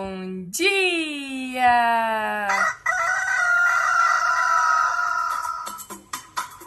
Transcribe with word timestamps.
Bom 0.00 0.44
dia! 0.48 2.46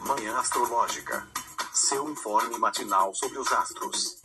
Manhã 0.06 0.38
Astrológica. 0.38 1.26
Seu 1.74 2.10
informe 2.10 2.58
matinal 2.60 3.16
sobre 3.16 3.40
os 3.40 3.50
astros. 3.54 4.22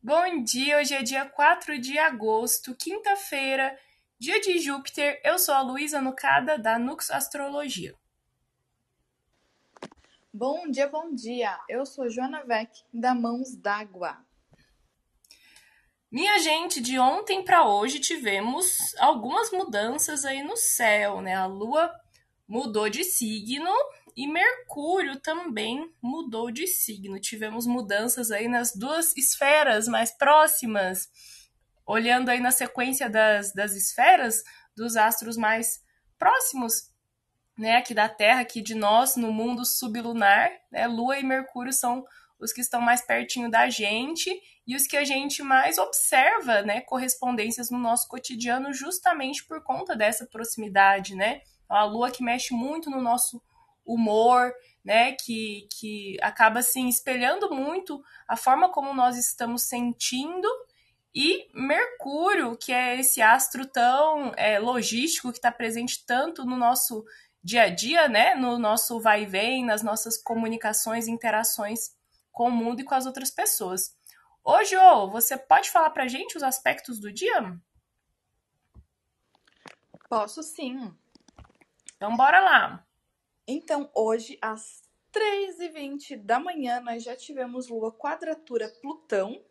Bom 0.00 0.44
dia, 0.44 0.78
hoje 0.78 0.94
é 0.94 1.02
dia 1.02 1.28
4 1.28 1.80
de 1.80 1.98
agosto, 1.98 2.72
quinta-feira, 2.76 3.76
dia 4.16 4.40
de 4.40 4.60
Júpiter. 4.60 5.20
Eu 5.24 5.40
sou 5.40 5.56
a 5.56 5.62
Luísa 5.62 6.00
Nucada, 6.00 6.56
da 6.56 6.78
Nux 6.78 7.10
Astrologia. 7.10 7.96
Bom 10.32 10.70
dia, 10.70 10.86
bom 10.86 11.14
dia. 11.14 11.58
Eu 11.70 11.86
sou 11.86 12.10
Joana 12.10 12.44
Vec, 12.44 12.70
da 12.92 13.14
Mãos 13.14 13.56
d'Água. 13.56 14.18
Minha 16.12 16.38
gente, 16.38 16.82
de 16.82 16.98
ontem 16.98 17.42
para 17.42 17.66
hoje 17.66 17.98
tivemos 17.98 18.94
algumas 18.98 19.50
mudanças 19.50 20.26
aí 20.26 20.42
no 20.42 20.54
céu, 20.54 21.22
né? 21.22 21.34
A 21.34 21.46
Lua 21.46 21.90
mudou 22.46 22.90
de 22.90 23.04
signo 23.04 23.72
e 24.14 24.26
Mercúrio 24.26 25.18
também 25.18 25.90
mudou 26.00 26.50
de 26.50 26.66
signo. 26.66 27.18
Tivemos 27.18 27.66
mudanças 27.66 28.30
aí 28.30 28.48
nas 28.48 28.76
duas 28.76 29.16
esferas 29.16 29.88
mais 29.88 30.10
próximas. 30.10 31.08
Olhando 31.86 32.28
aí 32.28 32.38
na 32.38 32.50
sequência 32.50 33.08
das, 33.08 33.54
das 33.54 33.72
esferas, 33.72 34.42
dos 34.76 34.94
astros 34.94 35.38
mais 35.38 35.82
próximos, 36.18 36.92
né, 37.58 37.76
aqui 37.76 37.92
da 37.92 38.08
Terra, 38.08 38.40
aqui 38.40 38.62
de 38.62 38.74
nós, 38.74 39.16
no 39.16 39.32
mundo 39.32 39.64
sublunar, 39.64 40.50
né, 40.70 40.86
Lua 40.86 41.18
e 41.18 41.24
Mercúrio 41.24 41.72
são 41.72 42.04
os 42.38 42.52
que 42.52 42.60
estão 42.60 42.80
mais 42.80 43.02
pertinho 43.02 43.50
da 43.50 43.68
gente 43.68 44.30
e 44.64 44.76
os 44.76 44.86
que 44.86 44.96
a 44.96 45.04
gente 45.04 45.42
mais 45.42 45.76
observa, 45.76 46.62
né, 46.62 46.80
correspondências 46.82 47.68
no 47.68 47.78
nosso 47.78 48.06
cotidiano 48.06 48.72
justamente 48.72 49.44
por 49.44 49.60
conta 49.62 49.96
dessa 49.96 50.24
proximidade, 50.24 51.16
né? 51.16 51.40
A 51.68 51.84
Lua 51.84 52.10
que 52.10 52.22
mexe 52.22 52.54
muito 52.54 52.88
no 52.88 53.02
nosso 53.02 53.42
humor, 53.84 54.54
né, 54.84 55.12
que, 55.12 55.66
que 55.72 56.16
acaba 56.22 56.60
assim 56.60 56.88
espelhando 56.88 57.52
muito 57.52 58.02
a 58.28 58.36
forma 58.36 58.68
como 58.68 58.94
nós 58.94 59.18
estamos 59.18 59.62
sentindo 59.62 60.48
e 61.14 61.48
Mercúrio, 61.54 62.56
que 62.56 62.72
é 62.72 63.00
esse 63.00 63.20
astro 63.20 63.66
tão 63.66 64.32
é, 64.36 64.58
logístico 64.58 65.32
que 65.32 65.38
está 65.38 65.50
presente 65.50 66.04
tanto 66.06 66.44
no 66.44 66.56
nosso 66.56 67.04
dia 67.48 67.62
a 67.62 67.70
dia, 67.70 68.08
né? 68.08 68.34
No 68.34 68.58
nosso 68.58 69.00
vai 69.00 69.22
e 69.22 69.26
vem, 69.26 69.64
nas 69.64 69.82
nossas 69.82 70.18
comunicações 70.18 71.06
e 71.06 71.10
interações 71.10 71.96
com 72.30 72.48
o 72.48 72.52
mundo 72.52 72.82
e 72.82 72.84
com 72.84 72.94
as 72.94 73.06
outras 73.06 73.30
pessoas. 73.30 73.96
Ô, 74.44 74.58
você 75.08 75.36
pode 75.36 75.70
falar 75.70 75.88
pra 75.90 76.06
gente 76.06 76.36
os 76.36 76.42
aspectos 76.42 77.00
do 77.00 77.10
dia? 77.10 77.58
Posso 80.10 80.42
sim. 80.42 80.94
Então, 81.96 82.14
bora 82.14 82.38
lá. 82.38 82.86
Então, 83.46 83.90
hoje, 83.94 84.38
às 84.42 84.82
3h20 85.10 86.22
da 86.22 86.38
manhã, 86.38 86.80
nós 86.80 87.02
já 87.02 87.16
tivemos 87.16 87.68
Lua 87.68 87.90
quadratura 87.90 88.68
Plutão. 88.82 89.42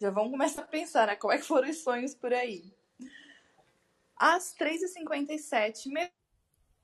Já 0.00 0.10
vamos 0.10 0.30
começar 0.30 0.62
a 0.62 0.66
pensar, 0.66 1.06
né? 1.06 1.16
Como 1.16 1.34
é 1.34 1.38
que 1.38 1.44
foram 1.44 1.68
os 1.68 1.82
sonhos 1.82 2.14
por 2.14 2.32
aí? 2.32 2.74
Às 4.16 4.54
3h57, 4.54 5.86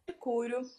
Mercúrio 0.07 0.71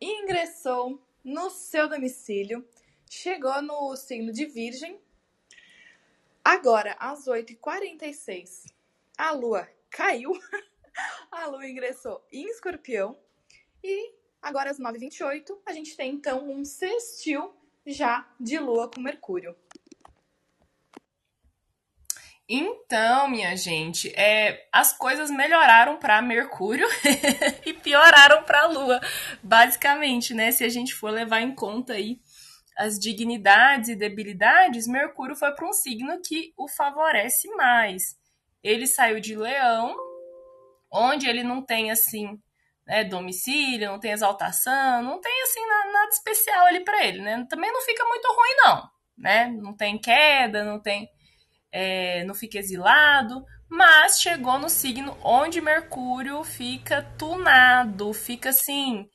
ingressou 0.00 1.02
no 1.22 1.50
seu 1.50 1.86
domicílio, 1.86 2.66
chegou 3.10 3.60
no 3.60 3.94
signo 3.94 4.32
de 4.32 4.46
Virgem. 4.46 4.98
Agora, 6.42 6.96
às 6.98 7.26
8h46, 7.26 8.72
a 9.18 9.32
Lua 9.32 9.68
caiu, 9.90 10.32
a 11.30 11.46
Lua 11.46 11.68
ingressou 11.68 12.24
em 12.32 12.46
Escorpião 12.48 13.18
e 13.84 14.14
agora 14.40 14.70
às 14.70 14.78
9h28 14.78 15.58
a 15.66 15.72
gente 15.72 15.94
tem 15.94 16.14
então 16.14 16.50
um 16.50 16.64
sextil 16.64 17.54
já 17.86 18.30
de 18.40 18.58
Lua 18.58 18.90
com 18.90 19.02
Mercúrio. 19.02 19.54
Então, 22.52 23.28
minha 23.28 23.56
gente, 23.56 24.12
é, 24.16 24.66
as 24.72 24.92
coisas 24.92 25.30
melhoraram 25.30 26.00
para 26.00 26.20
Mercúrio 26.20 26.88
e 27.64 27.72
pioraram 27.72 28.42
para 28.42 28.62
a 28.62 28.66
Lua, 28.66 29.00
basicamente, 29.40 30.34
né? 30.34 30.50
Se 30.50 30.64
a 30.64 30.68
gente 30.68 30.92
for 30.92 31.12
levar 31.12 31.42
em 31.42 31.54
conta 31.54 31.92
aí 31.92 32.18
as 32.76 32.98
dignidades 32.98 33.90
e 33.90 33.94
debilidades, 33.94 34.88
Mercúrio 34.88 35.36
foi 35.36 35.54
para 35.54 35.68
um 35.68 35.72
signo 35.72 36.20
que 36.20 36.52
o 36.56 36.66
favorece 36.66 37.46
mais. 37.54 38.18
Ele 38.64 38.88
saiu 38.88 39.20
de 39.20 39.36
Leão, 39.36 39.94
onde 40.92 41.28
ele 41.28 41.44
não 41.44 41.62
tem 41.62 41.92
assim 41.92 42.36
né, 42.84 43.04
domicílio, 43.04 43.92
não 43.92 44.00
tem 44.00 44.10
exaltação, 44.10 45.04
não 45.04 45.20
tem 45.20 45.42
assim 45.44 45.64
nada 45.68 46.08
especial 46.08 46.66
ali 46.66 46.80
para 46.80 47.06
ele, 47.06 47.22
né? 47.22 47.46
Também 47.48 47.72
não 47.72 47.80
fica 47.82 48.04
muito 48.06 48.26
ruim 48.26 48.56
não, 48.64 48.90
né? 49.16 49.46
Não 49.46 49.76
tem 49.76 49.96
queda, 49.96 50.64
não 50.64 50.80
tem 50.80 51.08
é, 51.72 52.24
não 52.24 52.34
fica 52.34 52.58
exilado, 52.58 53.44
mas 53.68 54.20
chegou 54.20 54.58
no 54.58 54.68
signo 54.68 55.16
onde 55.22 55.60
Mercúrio 55.60 56.42
fica 56.42 57.02
tunado, 57.16 58.12
fica 58.12 58.50
assim. 58.50 59.08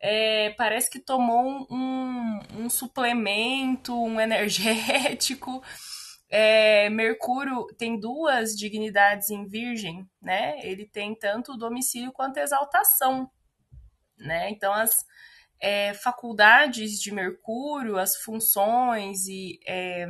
É, 0.00 0.50
parece 0.56 0.88
que 0.88 0.98
tomou 0.98 1.66
um, 1.70 2.40
um, 2.58 2.70
suplemento, 2.70 3.94
um 3.94 4.18
energético. 4.20 5.62
É, 6.30 6.88
Mercúrio 6.88 7.66
tem 7.76 8.00
duas 8.00 8.56
dignidades 8.56 9.28
em 9.28 9.46
Virgem, 9.46 10.08
né? 10.22 10.58
Ele 10.62 10.86
tem 10.86 11.14
tanto 11.14 11.58
domicílio 11.58 12.12
quanto 12.12 12.38
exaltação, 12.38 13.30
né? 14.16 14.48
Então 14.48 14.72
as 14.72 15.04
é, 15.60 15.92
faculdades 15.92 16.98
de 17.00 17.12
Mercúrio, 17.12 17.98
as 17.98 18.16
funções 18.16 19.26
e 19.26 19.60
é, 19.66 20.06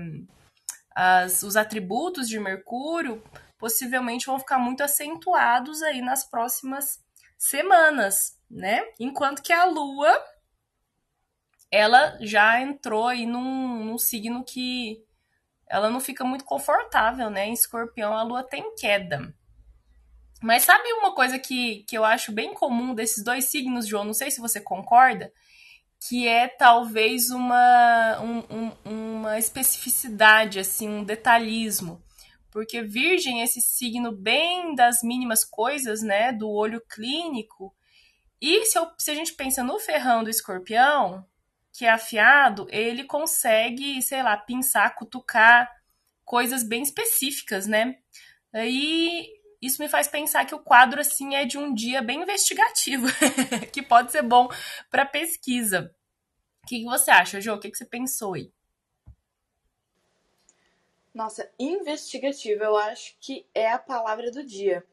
as, 1.00 1.43
os 1.43 1.56
atributos 1.56 2.28
de 2.28 2.38
Mercúrio 2.38 3.22
possivelmente 3.59 4.27
vão 4.27 4.38
ficar 4.38 4.59
muito 4.59 4.83
acentuados 4.83 5.83
aí 5.83 6.03
nas 6.03 6.28
próximas 6.28 7.03
semanas, 7.38 8.38
né? 8.50 8.83
Enquanto 8.99 9.43
que 9.43 9.50
a 9.50 9.65
Lua 9.65 10.12
ela 11.71 12.19
já 12.21 12.60
entrou 12.60 13.09
aí 13.09 13.25
num, 13.25 13.83
num 13.83 13.97
signo 13.97 14.44
que 14.44 15.03
ela 15.66 15.89
não 15.89 16.00
fica 16.00 16.22
muito 16.22 16.44
confortável, 16.44 17.31
né? 17.31 17.47
Em 17.47 17.55
escorpião 17.55 18.12
a 18.12 18.22
Lua 18.22 18.43
tem 18.43 18.75
queda. 18.75 19.34
Mas 20.43 20.65
sabe 20.65 20.93
uma 20.93 21.15
coisa 21.15 21.39
que, 21.39 21.83
que 21.84 21.97
eu 21.97 22.05
acho 22.05 22.31
bem 22.31 22.53
comum 22.53 22.94
desses 22.94 23.25
dois 23.25 23.47
signos, 23.47 23.87
João? 23.87 24.05
Não 24.05 24.15
sei 24.15 24.31
se 24.31 24.41
você 24.41 24.60
concorda 24.60 25.33
que 26.09 26.27
é 26.27 26.49
talvez 26.49 27.31
uma, 27.31 28.19
um, 28.21 28.39
um, 28.39 28.72
uma 29.30 29.38
especificidade, 29.38 30.58
assim, 30.58 30.88
um 30.88 31.04
detalhismo. 31.04 32.02
Porque 32.50 32.82
Virgem 32.82 33.42
esse 33.42 33.60
signo 33.60 34.10
bem 34.10 34.74
das 34.74 35.02
mínimas 35.02 35.44
coisas, 35.44 36.02
né? 36.02 36.32
Do 36.32 36.50
olho 36.50 36.80
clínico. 36.88 37.74
E 38.41 38.64
se, 38.66 38.76
eu, 38.76 38.91
se 38.98 39.10
a 39.10 39.14
gente 39.14 39.34
pensa 39.34 39.62
no 39.62 39.78
ferrão 39.78 40.24
do 40.24 40.30
escorpião, 40.30 41.24
que 41.72 41.84
é 41.84 41.91
afiado, 41.91 42.66
ele 42.70 43.04
consegue, 43.04 44.02
sei 44.02 44.22
lá, 44.22 44.36
pinçar, 44.36 44.96
cutucar 44.96 45.70
coisas 46.24 46.64
bem 46.64 46.82
específicas, 46.82 47.66
né? 47.66 47.97
Aí 48.52 49.28
isso 49.62 49.80
me 49.80 49.88
faz 49.88 50.08
pensar 50.08 50.44
que 50.44 50.54
o 50.54 50.62
quadro 50.62 51.00
assim 51.00 51.36
é 51.36 51.44
de 51.44 51.56
um 51.56 51.72
dia 51.72 52.02
bem 52.02 52.22
investigativo, 52.22 53.06
que 53.72 53.82
pode 53.82 54.10
ser 54.10 54.22
bom 54.22 54.48
para 54.91 55.06
pesquisa. 55.06 55.94
O 56.64 56.66
que, 56.66 56.80
que, 56.80 56.84
você 56.84 57.10
acha, 57.10 57.41
Jo? 57.41 57.54
O 57.54 57.60
que, 57.60 57.70
que 57.70 57.76
você 57.76 57.84
pensou 57.84 58.34
aí? 58.34 58.50
Nossa, 61.12 61.51
investigativo, 61.59 62.62
eu 62.62 62.77
acho 62.77 63.16
que 63.21 63.47
é 63.54 63.71
a 63.71 63.78
palavra 63.78 64.30
do 64.30 64.45
dia. 64.45 64.86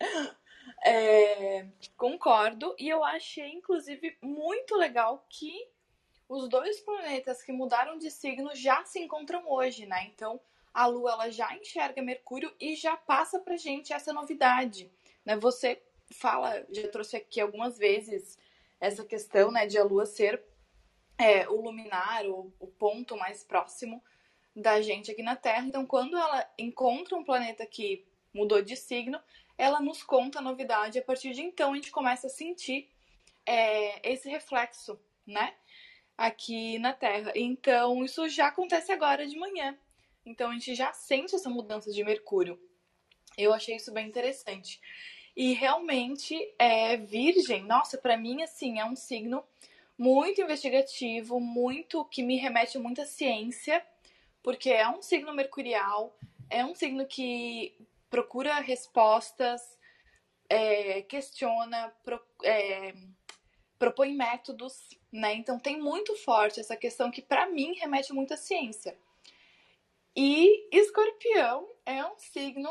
É, 0.86 1.66
concordo, 1.96 2.74
e 2.78 2.88
eu 2.88 3.04
achei, 3.04 3.52
inclusive, 3.52 4.16
muito 4.22 4.74
legal 4.76 5.24
que 5.28 5.68
os 6.28 6.48
dois 6.48 6.80
planetas 6.80 7.42
que 7.42 7.52
mudaram 7.52 7.98
de 7.98 8.10
signo 8.10 8.54
já 8.54 8.84
se 8.84 8.98
encontram 8.98 9.50
hoje, 9.50 9.86
né? 9.86 10.04
Então, 10.06 10.40
a 10.72 10.86
Lua 10.86 11.12
ela 11.12 11.30
já 11.30 11.54
enxerga 11.56 12.02
Mercúrio 12.02 12.52
e 12.60 12.74
já 12.76 12.96
passa 12.96 13.38
pra 13.38 13.56
gente 13.56 13.92
essa 13.92 14.12
novidade, 14.12 14.90
né? 15.24 15.36
Você 15.36 15.82
fala, 16.12 16.66
já 16.70 16.88
trouxe 16.88 17.16
aqui 17.16 17.40
algumas 17.40 17.78
vezes 17.78 18.38
essa 18.80 19.04
questão, 19.04 19.50
né, 19.50 19.66
de 19.66 19.78
a 19.78 19.84
Lua 19.84 20.06
ser 20.06 20.42
é, 21.18 21.48
o 21.48 21.60
luminar, 21.60 22.26
o, 22.26 22.52
o 22.58 22.66
ponto 22.66 23.16
mais 23.16 23.44
próximo 23.44 24.02
da 24.54 24.80
gente 24.80 25.10
aqui 25.10 25.22
na 25.22 25.36
Terra. 25.36 25.66
Então, 25.66 25.86
quando 25.86 26.16
ela 26.16 26.48
encontra 26.58 27.16
um 27.16 27.24
planeta 27.24 27.66
que 27.66 28.04
mudou 28.32 28.62
de 28.62 28.76
signo, 28.76 29.20
ela 29.56 29.80
nos 29.80 30.02
conta 30.02 30.38
a 30.38 30.42
novidade. 30.42 30.98
A 30.98 31.02
partir 31.02 31.32
de 31.32 31.42
então, 31.42 31.72
a 31.72 31.74
gente 31.76 31.90
começa 31.90 32.26
a 32.26 32.30
sentir 32.30 32.88
é, 33.46 34.12
esse 34.12 34.28
reflexo, 34.28 34.98
né? 35.26 35.54
aqui 36.16 36.78
na 36.78 36.92
Terra. 36.92 37.32
Então, 37.34 38.04
isso 38.04 38.28
já 38.28 38.48
acontece 38.48 38.92
agora 38.92 39.26
de 39.26 39.36
manhã. 39.36 39.76
Então, 40.24 40.50
a 40.50 40.52
gente 40.54 40.74
já 40.74 40.92
sente 40.92 41.34
essa 41.34 41.50
mudança 41.50 41.90
de 41.92 42.02
Mercúrio. 42.02 42.58
Eu 43.36 43.52
achei 43.52 43.76
isso 43.76 43.92
bem 43.92 44.06
interessante. 44.06 44.80
E 45.36 45.52
realmente 45.52 46.36
é 46.58 46.96
Virgem, 46.96 47.64
nossa, 47.64 47.98
para 47.98 48.16
mim 48.16 48.42
assim, 48.42 48.78
é 48.78 48.84
um 48.84 48.94
signo 48.94 49.44
muito 49.98 50.40
investigativo, 50.40 51.40
muito 51.40 52.04
que 52.04 52.22
me 52.22 52.36
remete 52.36 52.76
a 52.76 52.80
muita 52.80 53.04
ciência, 53.04 53.84
porque 54.44 54.68
é 54.68 54.86
um 54.86 55.00
signo 55.00 55.32
mercurial, 55.32 56.14
é 56.50 56.62
um 56.62 56.74
signo 56.74 57.06
que 57.06 57.74
procura 58.10 58.60
respostas, 58.60 59.62
é, 60.50 61.00
questiona, 61.00 61.88
pro, 62.04 62.22
é, 62.44 62.94
propõe 63.78 64.14
métodos, 64.14 64.86
né? 65.10 65.32
Então 65.32 65.58
tem 65.58 65.80
muito 65.80 66.14
forte 66.16 66.60
essa 66.60 66.76
questão 66.76 67.10
que 67.10 67.22
para 67.22 67.46
mim 67.46 67.72
remete 67.72 68.12
muito 68.12 68.34
à 68.34 68.36
ciência. 68.36 68.94
E 70.14 70.68
Escorpião 70.70 71.66
é 71.86 72.04
um 72.04 72.18
signo 72.18 72.70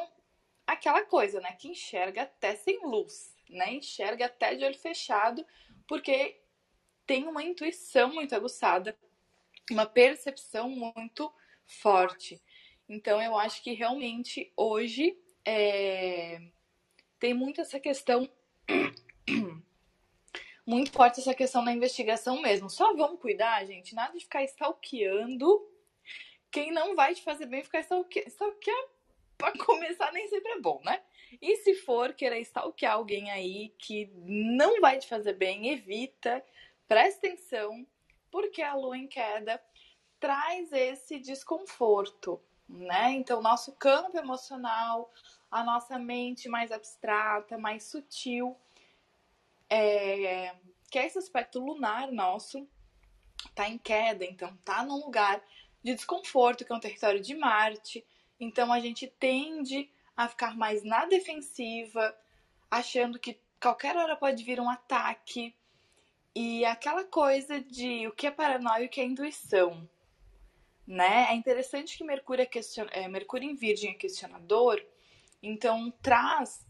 aquela 0.65 1.03
coisa, 1.03 1.41
né, 1.41 1.53
que 1.53 1.67
enxerga 1.67 2.21
até 2.21 2.55
sem 2.55 2.85
luz, 2.85 3.35
né? 3.49 3.73
Enxerga 3.73 4.27
até 4.27 4.53
de 4.53 4.63
olho 4.63 4.77
fechado, 4.77 5.43
porque 5.87 6.39
tem 7.07 7.27
uma 7.27 7.43
intuição 7.43 8.13
muito 8.13 8.35
aguçada, 8.35 8.95
uma 9.71 9.87
percepção 9.87 10.69
muito 10.69 11.33
forte. 11.65 12.41
Então 12.87 13.21
eu 13.21 13.37
acho 13.37 13.63
que 13.63 13.73
realmente 13.73 14.51
hoje 14.55 15.17
é... 15.45 16.41
tem 17.19 17.33
muito 17.33 17.61
essa 17.61 17.79
questão 17.79 18.29
muito 20.65 20.91
forte 20.91 21.19
essa 21.19 21.33
questão 21.33 21.63
da 21.63 21.71
investigação 21.71 22.41
mesmo. 22.41 22.69
Só 22.69 22.95
vamos 22.95 23.19
cuidar, 23.19 23.65
gente, 23.65 23.95
nada 23.95 24.13
de 24.13 24.23
ficar 24.23 24.43
stalkeando 24.43 25.73
quem 26.53 26.71
não 26.71 26.95
vai 26.95 27.15
te 27.15 27.23
fazer 27.23 27.47
bem 27.47 27.63
ficar 27.63 27.79
stalkeando. 27.79 28.29
Stalkear 28.29 28.85
para 29.35 29.57
começar 29.65 30.13
nem 30.13 30.27
sempre 30.27 30.51
é 30.51 30.59
bom, 30.59 30.79
né? 30.85 31.01
E 31.41 31.57
se 31.57 31.73
for 31.73 32.13
querer 32.13 32.39
stalkear 32.41 32.93
alguém 32.93 33.31
aí 33.31 33.73
que 33.79 34.11
não 34.15 34.79
vai 34.79 34.99
te 34.99 35.07
fazer 35.07 35.33
bem, 35.33 35.71
evita, 35.71 36.45
presta 36.87 37.27
atenção, 37.27 37.85
porque 38.29 38.61
a 38.61 38.75
lua 38.75 38.95
em 38.95 39.07
queda 39.07 39.57
traz 40.23 40.71
esse 40.71 41.19
desconforto, 41.19 42.39
né? 42.69 43.11
Então, 43.11 43.41
nosso 43.41 43.73
campo 43.73 44.17
emocional, 44.17 45.11
a 45.51 45.65
nossa 45.65 45.99
mente 45.99 46.47
mais 46.47 46.71
abstrata, 46.71 47.57
mais 47.57 47.83
sutil, 47.83 48.55
é, 49.69 50.55
que 50.89 50.97
é 50.97 51.05
esse 51.05 51.17
aspecto 51.17 51.59
lunar 51.59 52.09
nosso, 52.09 52.65
tá 53.53 53.67
em 53.67 53.77
queda, 53.77 54.23
então 54.23 54.55
tá 54.63 54.81
num 54.85 54.95
lugar 54.95 55.43
de 55.83 55.93
desconforto, 55.93 56.63
que 56.63 56.71
é 56.71 56.75
um 56.75 56.79
território 56.79 57.19
de 57.19 57.35
Marte. 57.35 58.05
Então 58.39 58.71
a 58.71 58.79
gente 58.79 59.07
tende 59.19 59.91
a 60.15 60.29
ficar 60.29 60.55
mais 60.55 60.85
na 60.85 61.05
defensiva, 61.05 62.17
achando 62.71 63.19
que 63.19 63.37
qualquer 63.61 63.97
hora 63.97 64.15
pode 64.15 64.41
vir 64.41 64.61
um 64.61 64.69
ataque. 64.69 65.53
E 66.33 66.63
aquela 66.63 67.03
coisa 67.03 67.59
de 67.59 68.07
o 68.07 68.13
que 68.13 68.25
é 68.25 68.31
paranoia 68.31 68.83
e 68.83 68.85
o 68.85 68.89
que 68.89 69.01
é 69.01 69.03
intuição. 69.03 69.85
Né? 70.85 71.27
É 71.29 71.33
interessante 71.33 71.97
que 71.97 72.03
Mercúrio, 72.03 72.43
é 72.43 72.45
question... 72.45 72.87
é, 72.91 73.07
Mercúrio 73.07 73.49
em 73.49 73.55
Virgem 73.55 73.91
é 73.91 73.93
questionador, 73.93 74.83
então 75.41 75.91
traz, 76.01 76.65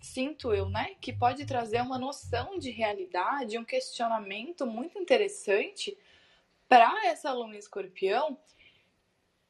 sinto 0.00 0.52
eu, 0.52 0.68
né, 0.68 0.96
que 1.00 1.12
pode 1.12 1.46
trazer 1.46 1.80
uma 1.80 1.98
noção 1.98 2.58
de 2.58 2.70
realidade, 2.70 3.58
um 3.58 3.64
questionamento 3.64 4.66
muito 4.66 4.98
interessante 4.98 5.96
para 6.68 7.06
essa 7.06 7.32
lua 7.32 7.56
escorpião 7.56 8.38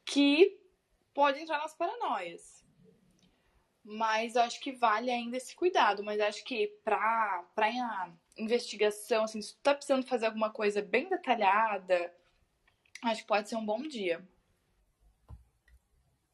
que 0.04 0.60
pode 1.14 1.40
entrar 1.40 1.58
nas 1.58 1.74
paranoias. 1.74 2.62
Mas 3.84 4.36
acho 4.36 4.60
que 4.60 4.72
vale 4.72 5.10
ainda 5.10 5.36
esse 5.36 5.54
cuidado. 5.54 6.04
Mas 6.04 6.20
acho 6.20 6.44
que 6.44 6.68
para 6.84 7.44
pra 7.54 8.12
investigação, 8.36 9.24
assim, 9.24 9.42
se 9.42 9.54
tu 9.54 9.60
tá 9.62 9.74
precisando 9.74 10.06
fazer 10.06 10.26
alguma 10.26 10.50
coisa 10.50 10.80
bem 10.80 11.08
detalhada, 11.08 12.14
acho 13.02 13.22
que 13.22 13.26
pode 13.26 13.48
ser 13.48 13.56
um 13.56 13.64
bom 13.64 13.82
dia. 13.82 14.22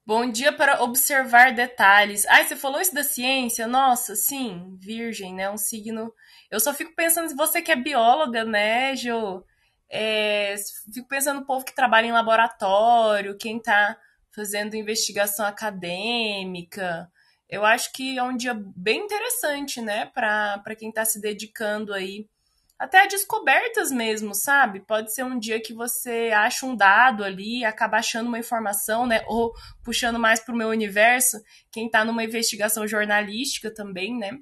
Bom 0.04 0.30
dia 0.30 0.52
para 0.52 0.82
observar 0.82 1.52
detalhes. 1.52 2.24
Ai, 2.26 2.46
você 2.46 2.56
falou 2.56 2.80
isso 2.80 2.94
da 2.94 3.04
ciência? 3.04 3.66
Nossa, 3.66 4.16
sim, 4.16 4.74
virgem, 4.80 5.34
né? 5.34 5.50
Um 5.50 5.58
signo. 5.58 6.12
Eu 6.50 6.58
só 6.60 6.72
fico 6.72 6.94
pensando, 6.94 7.36
você 7.36 7.60
que 7.60 7.70
é 7.70 7.76
bióloga, 7.76 8.42
né, 8.42 8.96
Jo? 8.96 9.44
É, 9.90 10.54
fico 10.94 11.08
pensando 11.08 11.40
no 11.40 11.46
povo 11.46 11.64
que 11.64 11.74
trabalha 11.74 12.06
em 12.06 12.12
laboratório, 12.12 13.36
quem 13.36 13.60
tá 13.60 13.98
fazendo 14.34 14.76
investigação 14.76 15.44
acadêmica. 15.44 17.10
Eu 17.48 17.64
acho 17.64 17.92
que 17.92 18.18
é 18.18 18.22
um 18.22 18.36
dia 18.36 18.54
bem 18.54 19.04
interessante, 19.04 19.80
né, 19.80 20.06
para 20.06 20.76
quem 20.78 20.90
está 20.90 21.04
se 21.04 21.20
dedicando 21.20 21.92
aí 21.92 22.28
até 22.78 23.06
descobertas 23.06 23.90
mesmo, 23.90 24.34
sabe? 24.34 24.80
Pode 24.80 25.12
ser 25.12 25.24
um 25.24 25.38
dia 25.38 25.60
que 25.60 25.72
você 25.72 26.30
acha 26.34 26.64
um 26.64 26.76
dado 26.76 27.24
ali, 27.24 27.64
acaba 27.64 27.96
achando 27.96 28.28
uma 28.28 28.38
informação, 28.38 29.04
né? 29.06 29.24
Ou 29.26 29.52
puxando 29.82 30.18
mais 30.18 30.38
para 30.38 30.54
o 30.54 30.56
meu 30.56 30.68
universo, 30.68 31.42
quem 31.72 31.86
está 31.86 32.04
numa 32.04 32.22
investigação 32.22 32.86
jornalística 32.86 33.72
também, 33.72 34.16
né? 34.16 34.38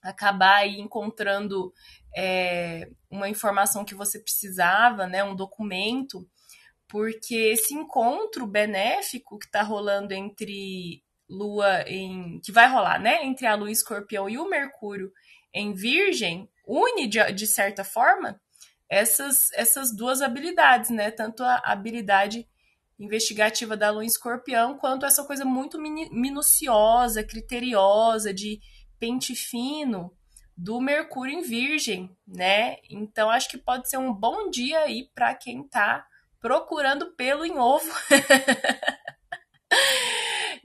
Acabar 0.00 0.58
aí 0.58 0.78
encontrando 0.78 1.72
é, 2.16 2.88
uma 3.10 3.28
informação 3.28 3.84
que 3.84 3.94
você 3.94 4.20
precisava, 4.20 5.06
né? 5.08 5.24
Um 5.24 5.34
documento 5.34 6.24
porque 6.88 7.34
esse 7.34 7.74
encontro 7.74 8.46
benéfico 8.46 9.38
que 9.38 9.46
está 9.46 9.62
rolando 9.62 10.14
entre 10.14 11.02
Lua 11.28 11.82
em. 11.82 12.40
que 12.40 12.52
vai 12.52 12.70
rolar, 12.70 13.00
né? 13.00 13.24
Entre 13.24 13.46
a 13.46 13.56
Lua 13.56 13.70
escorpião 13.70 14.28
e 14.28 14.38
o 14.38 14.48
Mercúrio 14.48 15.12
em 15.52 15.74
Virgem, 15.74 16.48
une, 16.66 17.06
de, 17.06 17.32
de 17.32 17.46
certa 17.46 17.84
forma, 17.84 18.40
essas, 18.88 19.52
essas 19.52 19.94
duas 19.94 20.22
habilidades, 20.22 20.90
né? 20.90 21.10
Tanto 21.10 21.42
a 21.42 21.60
habilidade 21.64 22.48
investigativa 22.98 23.76
da 23.76 23.90
Lua 23.90 24.04
em 24.04 24.06
escorpião, 24.06 24.78
quanto 24.78 25.04
essa 25.04 25.24
coisa 25.24 25.44
muito 25.44 25.78
minuciosa, 25.78 27.22
criteriosa, 27.22 28.32
de 28.32 28.60
pente 28.98 29.34
fino 29.34 30.16
do 30.56 30.80
Mercúrio 30.80 31.34
em 31.34 31.42
Virgem, 31.42 32.16
né? 32.26 32.76
Então 32.88 33.28
acho 33.28 33.50
que 33.50 33.58
pode 33.58 33.90
ser 33.90 33.98
um 33.98 34.12
bom 34.12 34.48
dia 34.48 34.80
aí 34.80 35.10
para 35.14 35.34
quem 35.34 35.62
está 35.62 36.06
procurando 36.40 37.14
pelo 37.14 37.44
em 37.44 37.58
ovo. 37.58 37.90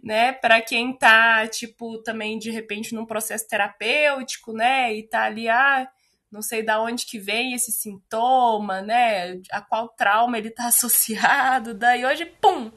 né, 0.03 0.31
para 0.33 0.61
quem 0.61 0.97
tá, 0.97 1.47
tipo, 1.47 2.01
também 2.01 2.39
de 2.39 2.49
repente 2.49 2.95
num 2.95 3.05
processo 3.05 3.47
terapêutico, 3.47 4.51
né, 4.53 4.93
e 4.93 5.03
tá 5.03 5.23
ali, 5.23 5.47
ah, 5.47 5.87
não 6.31 6.41
sei 6.41 6.63
da 6.63 6.81
onde 6.81 7.05
que 7.05 7.19
vem 7.19 7.53
esse 7.53 7.71
sintoma, 7.71 8.81
né, 8.81 9.39
a 9.51 9.61
qual 9.61 9.89
trauma 9.89 10.37
ele 10.37 10.49
tá 10.49 10.67
associado, 10.67 11.73
daí 11.73 12.05
hoje, 12.05 12.25
pum, 12.25 12.71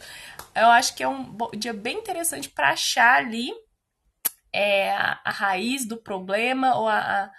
eu 0.54 0.66
acho 0.66 0.94
que 0.94 1.02
é 1.02 1.08
um 1.08 1.36
dia 1.56 1.72
bem 1.72 1.98
interessante 1.98 2.50
para 2.50 2.70
achar 2.70 3.16
ali 3.16 3.50
é, 4.52 4.92
a, 4.92 5.20
a, 5.24 5.30
raiz 5.30 5.84
do 5.84 5.96
problema 5.96 6.76
ou 6.76 6.88
a, 6.88 6.98
a, 6.98 7.30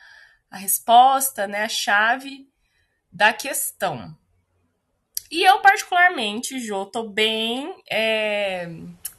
a 0.51 0.57
resposta, 0.57 1.47
né, 1.47 1.63
a 1.63 1.69
chave 1.69 2.49
da 3.11 3.31
questão. 3.31 4.15
E 5.31 5.43
eu, 5.43 5.59
particularmente, 5.61 6.59
Jô, 6.59 6.85
tô 6.85 7.09
bem 7.09 7.81
é, 7.89 8.69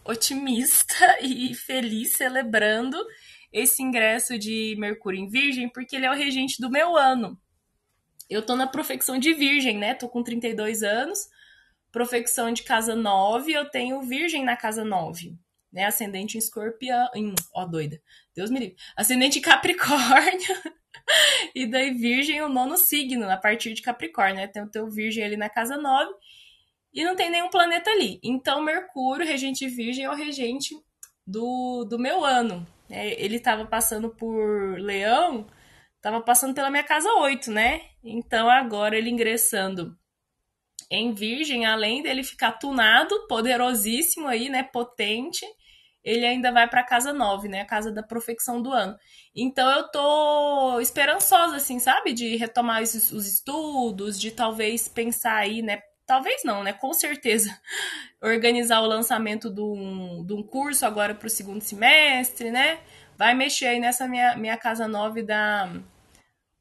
otimista 0.08 1.18
e 1.22 1.54
feliz 1.54 2.16
celebrando 2.16 2.96
esse 3.52 3.82
ingresso 3.82 4.38
de 4.38 4.76
Mercúrio 4.78 5.20
em 5.20 5.28
Virgem, 5.28 5.68
porque 5.68 5.96
ele 5.96 6.06
é 6.06 6.10
o 6.10 6.14
regente 6.14 6.60
do 6.60 6.70
meu 6.70 6.96
ano. 6.96 7.38
Eu 8.28 8.42
tô 8.42 8.56
na 8.56 8.66
profecção 8.66 9.18
de 9.18 9.32
Virgem, 9.32 9.78
né? 9.78 9.94
Tô 9.94 10.08
com 10.08 10.22
32 10.22 10.82
anos, 10.82 11.28
profecção 11.92 12.52
de 12.52 12.62
casa 12.62 12.94
9, 12.94 13.52
eu 13.52 13.70
tenho 13.70 14.02
Virgem 14.02 14.44
na 14.44 14.56
casa 14.56 14.84
9, 14.84 15.38
né? 15.72 15.84
Ascendente 15.84 16.36
em 16.36 16.38
escorpião. 16.38 17.08
Hum, 17.16 17.34
ó, 17.54 17.64
doida. 17.64 18.00
Deus 18.34 18.50
me 18.50 18.58
livre. 18.58 18.76
Ascendente 18.96 19.38
em 19.38 19.42
Capricórnio. 19.42 20.56
e 21.54 21.66
daí 21.66 21.94
Virgem, 21.94 22.42
o 22.42 22.48
nono 22.48 22.76
signo, 22.76 23.30
a 23.30 23.36
partir 23.36 23.72
de 23.72 23.80
Capricórnio, 23.80 24.36
né? 24.36 24.48
Tem 24.48 24.62
o 24.62 24.70
teu 24.70 24.90
Virgem 24.90 25.25
ali 25.25 25.36
na 25.36 25.48
casa 25.48 25.76
9 25.76 26.12
e 26.97 27.05
não 27.05 27.15
tem 27.15 27.31
nenhum 27.31 27.50
planeta 27.50 27.91
ali. 27.91 28.19
Então, 28.23 28.62
Mercúrio, 28.62 29.26
regente 29.26 29.69
Virgem, 29.69 30.07
é 30.07 30.11
o 30.11 30.15
regente 30.15 30.75
do, 31.26 31.85
do 31.85 31.99
meu 31.99 32.25
ano. 32.25 32.67
Né? 32.88 33.12
Ele 33.21 33.37
estava 33.37 33.67
passando 33.67 34.09
por 34.09 34.81
Leão, 34.81 35.47
estava 35.97 36.23
passando 36.23 36.55
pela 36.55 36.71
minha 36.71 36.83
casa 36.83 37.09
8, 37.12 37.50
né? 37.50 37.83
Então, 38.03 38.49
agora 38.49 38.97
ele 38.97 39.11
ingressando 39.11 39.95
em 40.91 41.12
Virgem, 41.12 41.67
além 41.67 42.03
dele 42.03 42.25
ficar 42.25 42.53
tunado, 42.53 43.26
poderosíssimo 43.29 44.26
aí, 44.26 44.49
né? 44.49 44.62
Potente 44.62 45.45
ele 46.07 46.25
ainda 46.25 46.53
vai 46.53 46.69
para 46.71 46.85
casa 46.85 47.12
9, 47.12 47.49
né? 47.49 47.62
A 47.62 47.67
casa 47.67 47.91
da 47.91 48.00
profecção 48.00 48.62
do 48.62 48.73
ano. 48.73 48.97
Então 49.35 49.69
eu 49.73 49.91
tô 49.91 50.81
esperançosa, 50.81 51.57
assim, 51.57 51.81
sabe? 51.81 52.12
De 52.12 52.37
retomar 52.37 52.81
os, 52.81 53.11
os 53.11 53.26
estudos, 53.26 54.19
de 54.19 54.31
talvez 54.31 54.87
pensar 54.87 55.35
aí, 55.35 55.62
né? 55.62 55.83
Talvez 56.06 56.44
não, 56.44 56.62
né? 56.62 56.72
Com 56.72 56.94
certeza. 56.94 57.58
Organizar 58.22 58.80
o 58.80 58.86
lançamento 58.86 59.50
de 59.50 59.60
um, 59.60 60.25
de 60.25 60.32
um 60.32 60.42
curso 60.42 60.86
agora 60.86 61.14
para 61.14 61.26
o 61.26 61.30
segundo 61.30 61.60
semestre, 61.60 62.50
né? 62.50 62.78
Vai 63.18 63.34
mexer 63.34 63.66
aí 63.66 63.80
nessa 63.80 64.06
minha, 64.06 64.36
minha 64.36 64.56
casa 64.56 64.86
9 64.86 65.22
da, 65.22 65.68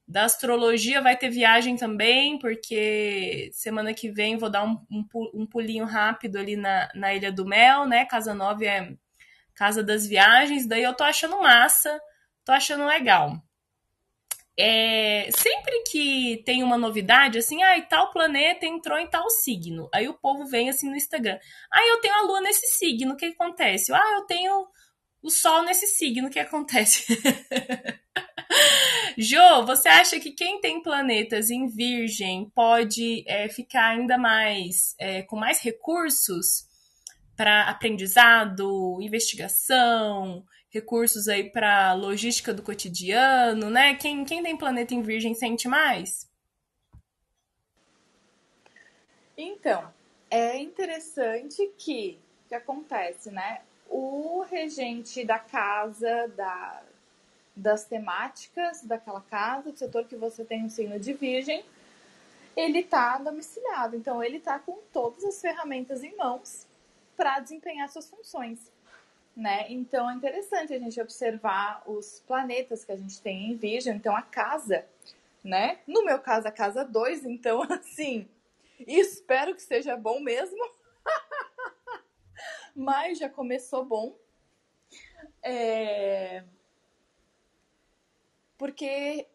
da 0.08 0.24
astrologia. 0.24 1.02
Vai 1.02 1.16
ter 1.16 1.30
viagem 1.30 1.76
também, 1.76 2.40
porque 2.40 3.50
semana 3.54 3.94
que 3.94 4.10
vem 4.10 4.38
vou 4.38 4.50
dar 4.50 4.64
um, 4.64 4.78
um, 4.92 5.06
um 5.34 5.46
pulinho 5.46 5.86
rápido 5.86 6.38
ali 6.38 6.56
na, 6.56 6.90
na 6.96 7.14
Ilha 7.14 7.32
do 7.32 7.46
Mel, 7.46 7.86
né? 7.86 8.06
Casa 8.06 8.34
9 8.34 8.66
é 8.66 8.94
casa 9.54 9.84
das 9.84 10.08
viagens. 10.08 10.68
Daí 10.68 10.84
eu 10.84 10.94
tô 10.94 11.04
achando 11.04 11.40
massa, 11.40 12.00
tô 12.44 12.52
achando 12.52 12.86
legal 12.88 13.42
é, 14.58 15.30
sempre 15.32 15.84
que 15.84 16.42
tem 16.46 16.64
uma 16.64 16.78
novidade, 16.78 17.38
assim, 17.38 17.62
ah, 17.62 17.78
e 17.78 17.84
tal 17.84 18.12
planeta 18.12 18.66
entrou 18.66 18.98
em 18.98 19.08
tal 19.08 19.30
signo. 19.30 19.90
Aí 19.94 20.08
o 20.08 20.14
povo 20.14 20.46
vem 20.46 20.70
assim 20.70 20.90
no 20.90 20.96
Instagram. 20.96 21.38
Ah, 21.72 21.88
eu 21.88 22.00
tenho 22.00 22.14
a 22.16 22.22
lua 22.22 22.42
nesse 22.42 22.68
signo, 22.78 23.14
o 23.14 23.18
que 23.18 23.26
acontece? 23.26 23.94
Ah, 23.94 24.14
eu 24.16 24.26
tenho 24.26 24.68
o 25.22 25.30
sol 25.30 25.64
nesse 25.64 25.88
signo, 25.88 26.28
o 26.28 26.32
que 26.32 26.40
acontece? 26.40 27.06
Jo, 29.18 29.66
você 29.66 29.88
acha 29.90 30.20
que 30.20 30.32
quem 30.32 30.60
tem 30.60 30.82
planetas 30.82 31.50
em 31.50 31.68
Virgem 31.68 32.50
pode 32.54 33.24
é, 33.28 33.48
ficar 33.50 33.88
ainda 33.88 34.18
mais 34.18 34.94
é, 35.00 35.22
com 35.24 35.38
mais 35.38 35.62
recursos 35.62 36.66
para 37.36 37.70
aprendizado, 37.70 39.00
investigação, 39.02 40.44
recursos 40.76 41.30
aí 41.30 41.50
para 41.50 41.94
logística 41.94 42.54
do 42.54 42.62
cotidiano, 42.62 43.70
né? 43.70 43.96
Quem, 43.96 44.26
quem 44.26 44.44
tem 44.44 44.58
planeta 44.58 44.94
em 44.94 45.02
Virgem 45.02 45.34
sente 45.34 45.70
mais? 45.70 46.30
Então, 49.38 49.90
é 50.30 50.58
interessante 50.58 51.66
que 51.78 52.20
que 52.48 52.54
acontece, 52.54 53.32
né? 53.32 53.62
O 53.90 54.42
regente 54.42 55.24
da 55.24 55.40
casa, 55.40 56.28
da, 56.36 56.84
das 57.56 57.86
temáticas 57.86 58.84
daquela 58.84 59.22
casa, 59.22 59.72
do 59.72 59.78
setor 59.78 60.06
que 60.06 60.16
você 60.16 60.44
tem 60.44 60.64
um 60.64 60.70
signo 60.70 61.00
de 61.00 61.14
Virgem, 61.14 61.64
ele 62.56 62.80
está 62.80 63.18
domiciliado. 63.18 63.96
Então, 63.96 64.22
ele 64.22 64.38
está 64.38 64.60
com 64.60 64.78
todas 64.92 65.24
as 65.24 65.40
ferramentas 65.40 66.04
em 66.04 66.16
mãos 66.18 66.68
para 67.16 67.40
desempenhar 67.40 67.90
suas 67.90 68.10
funções 68.10 68.75
né? 69.36 69.66
Então 69.70 70.10
é 70.10 70.14
interessante 70.14 70.74
a 70.74 70.80
gente 70.80 71.00
observar 71.02 71.84
os 71.86 72.24
planetas 72.26 72.86
que 72.86 72.92
a 72.92 72.96
gente 72.96 73.22
tem 73.22 73.52
em 73.52 73.56
Virgem, 73.56 73.96
então 73.96 74.16
a 74.16 74.22
casa, 74.22 74.86
né? 75.44 75.80
No 75.86 76.06
meu 76.06 76.20
caso, 76.20 76.48
a 76.48 76.52
casa 76.52 76.86
2, 76.86 77.26
então 77.26 77.62
assim, 77.70 78.28
espero 78.80 79.54
que 79.54 79.62
seja 79.62 79.98
bom 79.98 80.20
mesmo. 80.20 80.58
Mas 82.76 83.18
já 83.18 83.30
começou 83.30 83.86
bom. 83.86 84.18
É... 85.44 86.44
Porque 88.58 89.28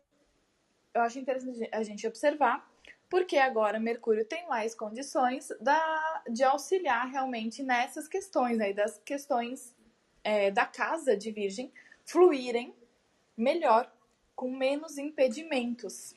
eu 0.94 1.02
acho 1.02 1.18
interessante 1.18 1.68
a 1.72 1.82
gente 1.82 2.06
observar, 2.06 2.68
porque 3.08 3.36
agora 3.36 3.78
Mercúrio 3.78 4.24
tem 4.24 4.46
mais 4.48 4.74
condições 4.74 5.48
da, 5.60 6.22
de 6.28 6.42
auxiliar 6.42 7.06
realmente 7.08 7.62
nessas 7.62 8.08
questões 8.08 8.58
aí, 8.60 8.72
das 8.72 8.98
questões 8.98 9.74
é, 10.22 10.50
da 10.50 10.66
casa 10.66 11.16
de 11.16 11.30
Virgem 11.30 11.72
fluírem 12.04 12.74
melhor, 13.36 13.90
com 14.34 14.50
menos 14.50 14.98
impedimentos, 14.98 16.14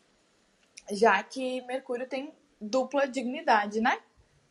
já 0.91 1.21
que 1.23 1.61
Mercúrio 1.61 2.07
tem 2.07 2.33
dupla 2.59 3.07
dignidade, 3.07 3.81
né? 3.81 4.01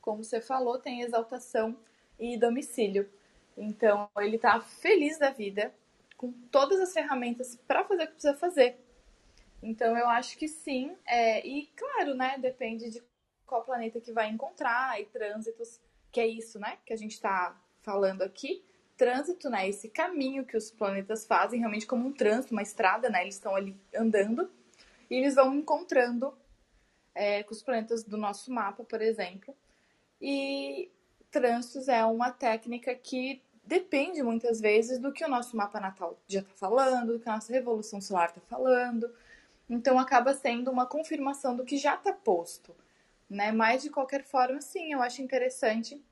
Como 0.01 0.23
você 0.23 0.41
falou, 0.41 0.79
tem 0.79 1.03
exaltação 1.03 1.77
e 2.19 2.37
domicílio. 2.37 3.09
Então, 3.57 4.09
ele 4.19 4.39
tá 4.39 4.61
feliz 4.61 5.19
da 5.19 5.31
vida, 5.31 5.75
com 6.17 6.33
todas 6.51 6.81
as 6.81 6.93
ferramentas 6.93 7.57
para 7.67 7.85
fazer 7.85 8.05
o 8.05 8.07
que 8.07 8.13
precisa 8.13 8.35
fazer. 8.35 8.79
Então, 9.63 9.97
eu 9.97 10.09
acho 10.09 10.37
que 10.37 10.49
sim. 10.49 10.97
É, 11.07 11.47
e, 11.47 11.67
claro, 11.77 12.15
né? 12.15 12.37
Depende 12.39 12.91
de 12.91 13.03
qual 13.47 13.65
planeta 13.65 14.01
que 14.01 14.13
vai 14.13 14.29
encontrar 14.29 15.01
e 15.01 15.07
trânsitos, 15.07 15.81
que 16.11 16.21
é 16.21 16.27
isso, 16.27 16.59
né? 16.59 16.79
Que 16.85 16.93
a 16.93 16.97
gente 16.97 17.13
está 17.13 17.59
falando 17.83 18.23
aqui 18.23 18.65
trânsito, 18.97 19.51
né? 19.51 19.69
Esse 19.69 19.89
caminho 19.89 20.45
que 20.45 20.57
os 20.57 20.71
planetas 20.71 21.27
fazem, 21.27 21.61
realmente 21.61 21.87
como 21.87 22.07
um 22.07 22.13
trânsito, 22.13 22.53
uma 22.53 22.63
estrada, 22.63 23.09
né? 23.11 23.23
Eles 23.23 23.35
estão 23.35 23.55
ali 23.55 23.77
andando 23.95 24.51
e 25.11 25.17
eles 25.17 25.35
vão 25.35 25.55
encontrando 25.55 26.33
é, 27.15 27.43
com 27.43 27.53
os 27.53 27.63
planetas 27.63 28.05
do 28.05 28.17
nosso 28.17 28.53
mapa, 28.53 28.85
por 28.85 29.03
exemplo. 29.03 29.55
E 30.21 30.91
trânsitos 31.31 31.89
é 31.89 32.05
uma 32.05 32.31
técnica 32.31 32.95
que 32.95 33.43
depende 33.65 34.23
muitas 34.23 34.61
vezes 34.61 34.99
do 34.99 35.13
que 35.13 35.25
o 35.25 35.29
nosso 35.29 35.57
mapa 35.57 35.81
natal 35.81 36.19
já 36.29 36.41
está 36.41 36.55
falando, 36.55 37.15
do 37.15 37.21
que 37.21 37.29
a 37.29 37.35
nossa 37.35 37.53
revolução 37.53 38.01
solar 38.01 38.29
está 38.29 38.41
falando. 38.43 39.13
Então 39.69 39.99
acaba 39.99 40.35
sendo 40.35 40.71
uma 40.71 40.87
confirmação 40.87 41.57
do 41.57 41.65
que 41.65 41.77
já 41.77 41.95
está 41.95 42.13
posto, 42.13 42.75
né? 43.29 43.53
Mas 43.53 43.83
de 43.83 43.91
qualquer 43.91 44.25
forma, 44.25 44.61
sim, 44.61 44.93
eu 44.93 45.03
acho 45.03 45.23
interessante 45.23 46.03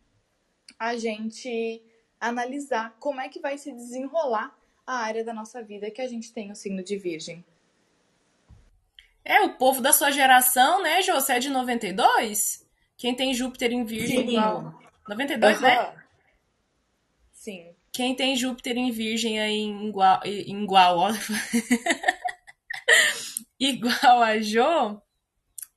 a 0.78 0.96
gente 0.96 1.82
analisar 2.20 2.94
como 3.00 3.20
é 3.20 3.28
que 3.28 3.40
vai 3.40 3.56
se 3.56 3.72
desenrolar 3.72 4.54
a 4.86 4.98
área 4.98 5.24
da 5.24 5.32
nossa 5.32 5.62
vida 5.62 5.90
que 5.90 6.02
a 6.02 6.06
gente 6.06 6.32
tem 6.32 6.50
o 6.50 6.54
signo 6.54 6.82
de 6.82 6.96
Virgem. 6.96 7.44
É, 9.24 9.40
o 9.42 9.56
povo 9.56 9.80
da 9.80 9.92
sua 9.92 10.10
geração, 10.10 10.82
né, 10.82 11.02
Jô? 11.02 11.14
Você 11.14 11.34
é 11.34 11.38
de 11.38 11.50
92? 11.50 12.66
Quem 12.96 13.14
tem 13.14 13.32
Júpiter 13.32 13.72
em 13.72 13.84
Virgem 13.84 14.26
Sim. 14.26 14.30
igual. 14.30 14.80
92, 15.08 15.56
uhum. 15.56 15.62
né? 15.62 15.94
Sim. 17.32 17.74
Quem 17.92 18.14
tem 18.14 18.36
Júpiter 18.36 18.76
em 18.76 18.90
Virgem 18.90 19.40
aí 19.40 19.88
igual, 19.88 20.20
igual 20.24 20.98
ó. 20.98 21.10
igual 23.58 24.22
a 24.22 24.40
Jô, 24.40 25.00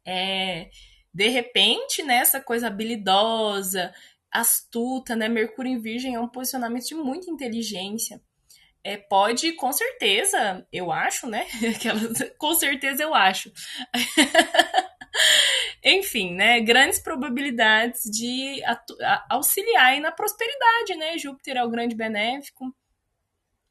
é, 0.05 0.69
de 1.13 1.27
repente, 1.27 2.03
né, 2.03 2.15
essa 2.15 2.41
coisa 2.41 2.67
habilidosa, 2.67 3.93
astuta, 4.33 5.15
né? 5.15 5.29
Mercúrio 5.29 5.71
em 5.71 5.79
Virgem 5.79 6.15
é 6.15 6.19
um 6.19 6.27
posicionamento 6.27 6.87
de 6.87 6.95
muita 6.95 7.29
inteligência. 7.29 8.21
É, 8.83 8.97
pode, 8.97 9.53
com 9.53 9.71
certeza, 9.71 10.67
eu 10.71 10.91
acho, 10.91 11.27
né? 11.27 11.45
com 12.37 12.53
certeza 12.55 13.03
eu 13.03 13.13
acho. 13.13 13.51
Enfim, 15.85 16.33
né? 16.33 16.59
Grandes 16.59 16.99
probabilidades 16.99 18.03
de 18.03 18.61
auxiliar 19.29 19.99
na 20.01 20.11
prosperidade, 20.11 20.95
né? 20.97 21.17
Júpiter 21.17 21.57
é 21.57 21.63
o 21.63 21.69
grande 21.69 21.95
benéfico, 21.95 22.75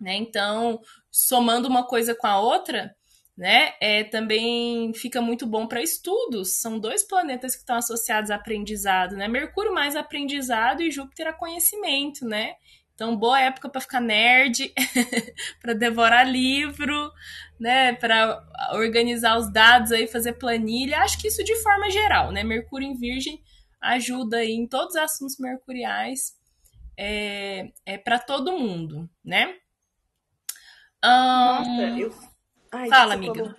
né? 0.00 0.14
Então, 0.14 0.80
somando 1.10 1.68
uma 1.68 1.86
coisa 1.86 2.14
com 2.14 2.26
a 2.26 2.40
outra, 2.40 2.94
né? 3.36 3.72
É, 3.80 4.04
também 4.04 4.92
fica 4.94 5.20
muito 5.20 5.46
bom 5.46 5.66
para 5.66 5.82
estudos. 5.82 6.60
São 6.60 6.78
dois 6.78 7.02
planetas 7.02 7.54
que 7.54 7.62
estão 7.62 7.76
associados 7.76 8.30
a 8.30 8.36
aprendizado, 8.36 9.16
né? 9.16 9.26
Mercúrio 9.28 9.72
mais 9.72 9.96
aprendizado 9.96 10.82
e 10.82 10.90
Júpiter 10.90 11.28
a 11.28 11.32
conhecimento, 11.32 12.26
né? 12.26 12.54
Então, 12.94 13.16
boa 13.16 13.40
época 13.40 13.68
para 13.68 13.80
ficar 13.80 14.00
nerd, 14.00 14.72
para 15.60 15.72
devorar 15.72 16.28
livro, 16.28 17.10
né? 17.58 17.94
Para 17.94 18.44
organizar 18.74 19.38
os 19.38 19.50
dados 19.50 19.92
aí, 19.92 20.06
fazer 20.06 20.34
planilha. 20.34 20.98
Acho 20.98 21.18
que 21.18 21.28
isso 21.28 21.42
de 21.42 21.56
forma 21.62 21.90
geral, 21.90 22.30
né? 22.30 22.44
Mercúrio 22.44 22.86
em 22.86 22.94
Virgem 22.94 23.42
ajuda 23.80 24.38
aí 24.38 24.52
em 24.52 24.66
todos 24.66 24.94
os 24.94 25.00
assuntos 25.00 25.38
mercuriais 25.38 26.40
é, 26.96 27.72
é 27.84 27.98
para 27.98 28.18
todo 28.18 28.56
mundo, 28.56 29.10
né? 29.24 29.56
Um... 31.04 31.08
Nossa, 31.08 31.82
eu 31.98 32.31
Ai, 32.72 32.88
Fala, 32.88 33.12
amiga. 33.12 33.54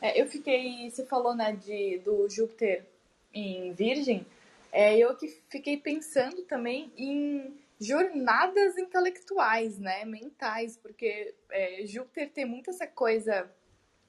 É, 0.00 0.18
eu 0.18 0.26
fiquei. 0.26 0.90
Você 0.90 1.04
falou, 1.04 1.34
né, 1.34 1.52
de, 1.52 1.98
do 1.98 2.26
Júpiter 2.26 2.86
em 3.34 3.74
Virgem. 3.74 4.26
É, 4.72 4.96
eu 4.96 5.14
que 5.14 5.28
fiquei 5.50 5.76
pensando 5.76 6.42
também 6.42 6.90
em 6.96 7.54
jornadas 7.78 8.78
intelectuais, 8.78 9.78
né, 9.78 10.04
mentais, 10.04 10.76
porque 10.76 11.34
é, 11.50 11.84
Júpiter 11.86 12.30
tem 12.30 12.44
muito 12.46 12.70
essa 12.70 12.86
coisa 12.86 13.50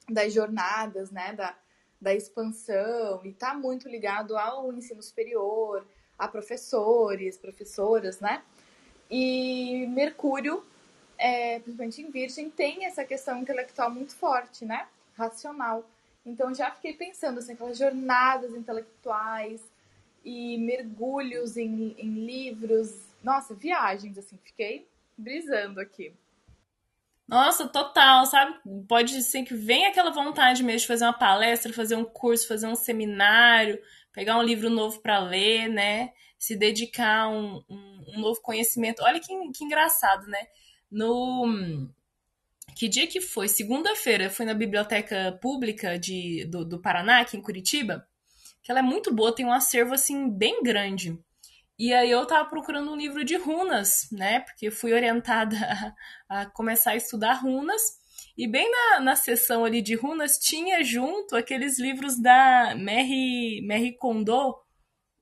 das 0.08 0.32
jornadas, 0.32 1.10
né, 1.10 1.32
da, 1.32 1.56
da 2.00 2.14
expansão, 2.14 3.24
e 3.24 3.32
tá 3.32 3.54
muito 3.54 3.88
ligado 3.88 4.36
ao 4.36 4.72
ensino 4.72 5.02
superior, 5.02 5.86
a 6.18 6.28
professores, 6.28 7.38
professoras, 7.38 8.20
né, 8.20 8.42
e 9.10 9.86
Mercúrio 9.88 10.62
é, 11.22 11.60
principalmente 11.60 12.02
em 12.02 12.10
Virgem, 12.10 12.50
tem 12.50 12.84
essa 12.84 13.04
questão 13.04 13.38
intelectual 13.38 13.88
muito 13.88 14.14
forte, 14.16 14.64
né? 14.64 14.88
Racional. 15.16 15.88
Então 16.26 16.52
já 16.52 16.70
fiquei 16.72 16.94
pensando 16.94 17.38
assim, 17.38 17.52
aquelas 17.52 17.78
jornadas 17.78 18.52
intelectuais 18.52 19.60
e 20.24 20.58
mergulhos 20.58 21.56
em, 21.56 21.94
em 21.96 22.24
livros, 22.26 23.06
nossa, 23.22 23.54
viagens, 23.54 24.18
assim, 24.18 24.36
fiquei 24.42 24.86
brisando 25.16 25.80
aqui. 25.80 26.12
Nossa, 27.28 27.68
total, 27.68 28.26
sabe? 28.26 28.58
Pode 28.88 29.22
ser 29.22 29.44
que 29.44 29.54
venha 29.54 29.90
aquela 29.90 30.10
vontade 30.10 30.62
mesmo 30.62 30.80
de 30.80 30.86
fazer 30.88 31.04
uma 31.04 31.12
palestra, 31.12 31.72
fazer 31.72 31.94
um 31.94 32.04
curso, 32.04 32.48
fazer 32.48 32.66
um 32.66 32.74
seminário, 32.74 33.80
pegar 34.12 34.38
um 34.38 34.42
livro 34.42 34.68
novo 34.68 35.00
para 35.00 35.20
ler, 35.20 35.68
né? 35.68 36.12
Se 36.36 36.56
dedicar 36.56 37.22
a 37.22 37.28
um, 37.28 37.62
um, 37.70 38.04
um, 38.08 38.20
novo 38.20 38.40
conhecimento. 38.42 39.02
Olha 39.02 39.20
que, 39.20 39.28
que 39.52 39.64
engraçado, 39.64 40.26
né? 40.26 40.48
No. 40.92 41.88
Que 42.76 42.86
dia 42.86 43.06
que 43.06 43.20
foi? 43.20 43.48
Segunda-feira, 43.48 44.28
fui 44.28 44.44
na 44.44 44.52
biblioteca 44.52 45.32
pública 45.40 45.98
de, 45.98 46.44
do, 46.44 46.66
do 46.66 46.80
Paraná, 46.80 47.20
aqui 47.20 47.36
em 47.36 47.42
Curitiba, 47.42 48.06
que 48.62 48.70
ela 48.70 48.80
é 48.80 48.82
muito 48.82 49.12
boa, 49.12 49.34
tem 49.34 49.46
um 49.46 49.52
acervo 49.52 49.94
assim 49.94 50.28
bem 50.28 50.62
grande. 50.62 51.18
E 51.78 51.94
aí 51.94 52.10
eu 52.10 52.26
tava 52.26 52.48
procurando 52.48 52.92
um 52.92 52.96
livro 52.96 53.24
de 53.24 53.36
runas, 53.36 54.08
né? 54.12 54.40
Porque 54.40 54.70
fui 54.70 54.92
orientada 54.92 55.56
a, 56.28 56.42
a 56.42 56.46
começar 56.46 56.90
a 56.90 56.96
estudar 56.96 57.34
runas. 57.34 57.80
E 58.36 58.46
bem 58.46 58.70
na, 58.70 59.00
na 59.00 59.16
sessão 59.16 59.64
ali 59.64 59.80
de 59.80 59.94
runas 59.94 60.38
tinha 60.38 60.84
junto 60.84 61.36
aqueles 61.36 61.78
livros 61.78 62.20
da 62.20 62.74
Mary, 62.76 63.64
Mary 63.66 63.96
Kondo, 63.96 64.58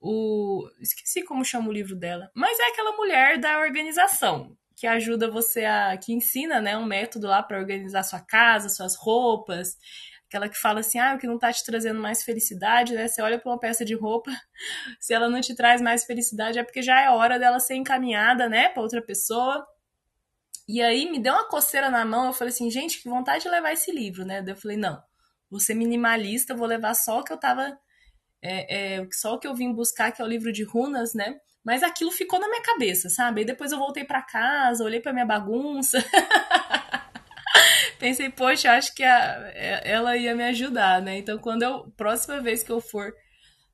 o 0.01 0.69
esqueci 0.81 1.23
como 1.23 1.45
chama 1.45 1.69
o 1.69 1.73
livro 1.73 1.95
dela, 1.95 2.29
mas 2.35 2.59
é 2.59 2.69
aquela 2.69 2.95
mulher 2.95 3.37
da 3.39 3.59
organização 3.59 4.57
que 4.81 4.87
ajuda 4.87 5.29
você 5.29 5.63
a 5.63 5.95
que 5.95 6.11
ensina, 6.11 6.59
né, 6.59 6.75
um 6.75 6.85
método 6.85 7.27
lá 7.27 7.43
para 7.43 7.59
organizar 7.59 8.01
sua 8.01 8.19
casa, 8.19 8.67
suas 8.67 8.95
roupas 8.95 9.77
aquela 10.25 10.47
que 10.47 10.57
fala 10.57 10.79
assim, 10.79 10.97
ah, 10.97 11.13
o 11.13 11.19
que 11.19 11.27
não 11.27 11.37
tá 11.37 11.51
te 11.51 11.63
trazendo 11.63 11.99
mais 11.99 12.23
felicidade, 12.23 12.93
né? 12.93 13.05
Você 13.05 13.21
olha 13.21 13.37
para 13.37 13.51
uma 13.51 13.59
peça 13.59 13.83
de 13.83 13.93
roupa, 13.93 14.31
se 14.97 15.13
ela 15.13 15.29
não 15.29 15.41
te 15.41 15.53
traz 15.53 15.81
mais 15.81 16.05
felicidade, 16.05 16.57
é 16.57 16.63
porque 16.63 16.81
já 16.81 17.01
é 17.01 17.09
hora 17.09 17.37
dela 17.37 17.59
ser 17.59 17.75
encaminhada, 17.75 18.47
né, 18.47 18.69
para 18.69 18.81
outra 18.81 19.01
pessoa. 19.01 19.67
E 20.67 20.81
aí 20.81 21.11
me 21.11 21.19
deu 21.19 21.33
uma 21.33 21.49
coceira 21.49 21.89
na 21.89 22.05
mão, 22.05 22.27
eu 22.27 22.33
falei 22.33 22.53
assim, 22.53 22.71
gente, 22.71 23.01
que 23.03 23.09
vontade 23.09 23.43
de 23.43 23.49
levar 23.49 23.73
esse 23.73 23.91
livro, 23.91 24.25
né? 24.25 24.41
Daí 24.41 24.53
eu 24.53 24.57
falei, 24.57 24.77
não, 24.77 25.03
vou 25.49 25.59
ser 25.59 25.73
minimalista, 25.73 26.55
vou 26.55 26.65
levar 26.65 26.93
só 26.93 27.19
o 27.19 27.23
que 27.25 27.33
eu 27.33 27.37
tava. 27.37 27.77
É, 28.41 28.99
é, 29.01 29.07
só 29.11 29.35
o 29.35 29.39
que 29.39 29.47
eu 29.47 29.53
vim 29.53 29.73
buscar, 29.73 30.13
que 30.13 30.21
é 30.21 30.25
o 30.25 30.27
livro 30.29 30.53
de 30.53 30.63
runas, 30.63 31.13
né? 31.13 31.41
Mas 31.63 31.83
aquilo 31.83 32.11
ficou 32.11 32.39
na 32.39 32.47
minha 32.47 32.61
cabeça, 32.61 33.09
sabe? 33.09 33.41
Aí 33.41 33.45
depois 33.45 33.71
eu 33.71 33.77
voltei 33.77 34.03
para 34.03 34.21
casa, 34.21 34.83
olhei 34.83 34.99
para 34.99 35.13
minha 35.13 35.25
bagunça. 35.25 36.03
pensei, 38.01 38.31
poxa, 38.31 38.71
acho 38.71 38.95
que 38.95 39.03
a, 39.03 39.51
é, 39.53 39.91
ela 39.91 40.17
ia 40.17 40.35
me 40.35 40.43
ajudar, 40.45 41.01
né? 41.01 41.19
Então, 41.19 41.37
quando 41.37 41.61
eu, 41.61 41.91
próxima 41.95 42.41
vez 42.41 42.63
que 42.63 42.71
eu 42.71 42.81
for 42.81 43.13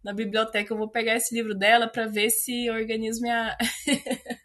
na 0.04 0.12
biblioteca, 0.12 0.74
eu 0.74 0.78
vou 0.78 0.90
pegar 0.90 1.16
esse 1.16 1.34
livro 1.34 1.56
dela 1.56 1.88
para 1.88 2.08
ver 2.08 2.30
se 2.30 2.66
eu 2.66 2.74
organizo 2.74 3.22
minha, 3.22 3.58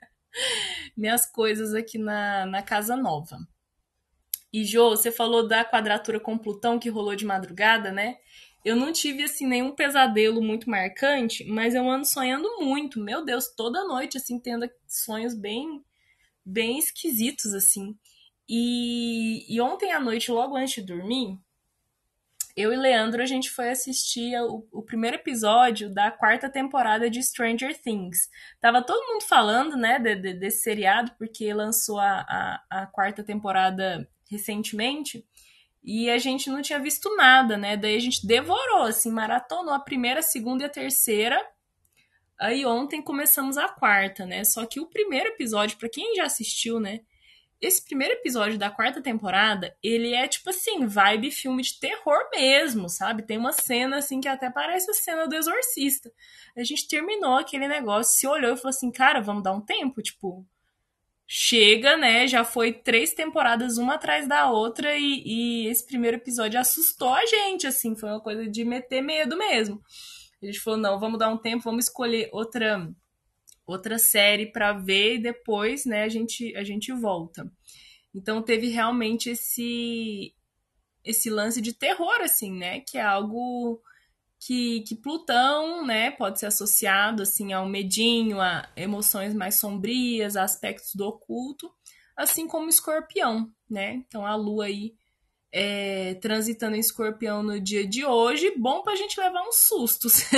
minhas 0.96 1.26
coisas 1.26 1.74
aqui 1.74 1.98
na, 1.98 2.46
na 2.46 2.62
casa 2.62 2.96
nova. 2.96 3.36
E, 4.52 4.64
Jô, 4.64 4.90
você 4.90 5.10
falou 5.10 5.48
da 5.48 5.64
quadratura 5.64 6.20
com 6.20 6.38
Plutão 6.38 6.78
que 6.78 6.88
rolou 6.88 7.16
de 7.16 7.24
madrugada, 7.24 7.90
né? 7.90 8.16
Eu 8.64 8.76
não 8.76 8.92
tive, 8.92 9.24
assim, 9.24 9.46
nenhum 9.46 9.74
pesadelo 9.74 10.40
muito 10.42 10.70
marcante, 10.70 11.44
mas 11.44 11.74
eu 11.74 11.88
ando 11.90 12.06
sonhando 12.06 12.48
muito. 12.60 13.00
Meu 13.00 13.24
Deus, 13.24 13.48
toda 13.56 13.86
noite, 13.86 14.16
assim, 14.16 14.38
tendo 14.38 14.70
sonhos 14.86 15.34
bem, 15.34 15.84
bem 16.44 16.78
esquisitos, 16.78 17.54
assim. 17.54 17.96
E, 18.48 19.44
e 19.52 19.60
ontem 19.60 19.92
à 19.92 19.98
noite, 19.98 20.30
logo 20.30 20.56
antes 20.56 20.74
de 20.74 20.82
dormir, 20.82 21.38
eu 22.56 22.72
e 22.72 22.76
Leandro 22.76 23.22
a 23.22 23.26
gente 23.26 23.50
foi 23.50 23.70
assistir 23.70 24.36
o, 24.42 24.66
o, 24.70 24.82
primeiro 24.82 25.16
episódio 25.16 25.92
da 25.92 26.10
quarta 26.10 26.50
temporada 26.50 27.08
de 27.08 27.22
Stranger 27.22 27.80
Things. 27.80 28.28
Tava 28.60 28.82
todo 28.82 29.06
mundo 29.10 29.22
falando, 29.22 29.76
né, 29.76 29.98
de, 29.98 30.14
de, 30.16 30.34
desse 30.34 30.62
seriado, 30.62 31.12
porque 31.18 31.52
lançou 31.54 31.98
a, 31.98 32.20
a, 32.28 32.82
a, 32.82 32.86
quarta 32.86 33.24
temporada 33.24 34.06
recentemente. 34.30 35.26
E 35.82 36.08
a 36.10 36.18
gente 36.18 36.48
não 36.48 36.62
tinha 36.62 36.78
visto 36.78 37.14
nada, 37.16 37.56
né? 37.56 37.76
Daí 37.76 37.96
a 37.96 38.00
gente 38.00 38.26
devorou, 38.26 38.82
assim, 38.82 39.10
maratonou 39.10 39.74
a 39.74 39.80
primeira, 39.80 40.20
a 40.20 40.22
segunda 40.22 40.62
e 40.62 40.66
a 40.66 40.70
terceira. 40.70 41.40
Aí 42.38 42.64
ontem 42.64 43.02
começamos 43.02 43.56
a 43.58 43.68
quarta, 43.68 44.24
né? 44.24 44.44
Só 44.44 44.64
que 44.66 44.80
o 44.80 44.86
primeiro 44.86 45.28
episódio, 45.30 45.78
para 45.78 45.88
quem 45.88 46.14
já 46.14 46.24
assistiu, 46.24 46.78
né? 46.78 47.00
esse 47.62 47.84
primeiro 47.84 48.14
episódio 48.14 48.58
da 48.58 48.68
quarta 48.68 49.00
temporada, 49.00 49.74
ele 49.80 50.12
é 50.12 50.26
tipo 50.26 50.50
assim, 50.50 50.84
vibe 50.84 51.30
filme 51.30 51.62
de 51.62 51.78
terror 51.78 52.28
mesmo, 52.32 52.88
sabe? 52.88 53.22
Tem 53.22 53.38
uma 53.38 53.52
cena 53.52 53.98
assim 53.98 54.20
que 54.20 54.26
até 54.26 54.50
parece 54.50 54.90
a 54.90 54.94
cena 54.94 55.28
do 55.28 55.36
exorcista. 55.36 56.12
A 56.56 56.64
gente 56.64 56.88
terminou 56.88 57.36
aquele 57.36 57.68
negócio, 57.68 58.18
se 58.18 58.26
olhou 58.26 58.54
e 58.54 58.56
falou 58.56 58.70
assim, 58.70 58.90
cara, 58.90 59.20
vamos 59.20 59.44
dar 59.44 59.52
um 59.52 59.60
tempo, 59.60 60.02
tipo, 60.02 60.44
chega, 61.34 61.96
né? 61.96 62.28
Já 62.28 62.44
foi 62.44 62.74
três 62.74 63.14
temporadas 63.14 63.78
uma 63.78 63.94
atrás 63.94 64.28
da 64.28 64.50
outra 64.50 64.94
e, 64.98 65.22
e 65.24 65.66
esse 65.66 65.86
primeiro 65.86 66.18
episódio 66.18 66.60
assustou 66.60 67.08
a 67.08 67.24
gente, 67.24 67.66
assim, 67.66 67.96
foi 67.96 68.10
uma 68.10 68.20
coisa 68.20 68.46
de 68.46 68.62
meter 68.66 69.00
medo 69.00 69.34
mesmo. 69.34 69.82
A 70.42 70.44
gente 70.44 70.60
falou, 70.60 70.78
não, 70.78 71.00
vamos 71.00 71.18
dar 71.18 71.30
um 71.30 71.38
tempo, 71.38 71.64
vamos 71.64 71.86
escolher 71.86 72.28
outra 72.32 72.86
outra 73.66 73.98
série 73.98 74.52
para 74.52 74.74
ver 74.74 75.14
e 75.14 75.22
depois, 75.22 75.86
né, 75.86 76.02
a 76.02 76.08
gente 76.08 76.54
a 76.54 76.62
gente 76.62 76.92
volta. 76.92 77.50
Então 78.14 78.42
teve 78.42 78.68
realmente 78.68 79.30
esse 79.30 80.34
esse 81.02 81.30
lance 81.30 81.62
de 81.62 81.72
terror 81.72 82.20
assim, 82.20 82.52
né, 82.52 82.80
que 82.80 82.98
é 82.98 83.02
algo 83.02 83.80
que, 84.44 84.80
que 84.80 84.96
Plutão, 84.96 85.86
né, 85.86 86.10
pode 86.10 86.40
ser 86.40 86.46
associado 86.46 87.22
assim 87.22 87.52
ao 87.52 87.68
medinho, 87.68 88.40
a 88.40 88.68
emoções 88.76 89.32
mais 89.32 89.60
sombrias, 89.60 90.36
a 90.36 90.42
aspectos 90.42 90.94
do 90.94 91.06
oculto, 91.06 91.72
assim 92.16 92.48
como 92.48 92.68
Escorpião, 92.68 93.48
né? 93.70 93.94
Então 93.94 94.26
a 94.26 94.34
Lua 94.34 94.64
aí 94.64 94.94
é, 95.52 96.14
transitando 96.14 96.74
em 96.74 96.80
Escorpião 96.80 97.42
no 97.42 97.60
dia 97.60 97.86
de 97.86 98.04
hoje, 98.04 98.52
bom 98.56 98.82
para 98.82 98.94
a 98.94 98.96
gente 98.96 99.20
levar 99.20 99.42
uns 99.42 99.66
sustos. 99.66 100.24